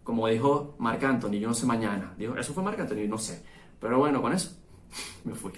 Como 0.04 0.28
dijo 0.28 0.74
Marc 0.78 1.02
Anthony, 1.02 1.38
yo 1.38 1.48
no 1.48 1.54
sé 1.54 1.64
mañana. 1.64 2.14
Dijo, 2.18 2.36
eso 2.36 2.52
fue 2.52 2.62
Marc 2.62 2.78
Anthony, 2.78 3.08
no 3.08 3.16
sé. 3.16 3.42
Pero 3.80 3.98
bueno, 3.98 4.20
con 4.20 4.34
eso 4.34 4.58
me 5.24 5.32
fui. 5.32 5.52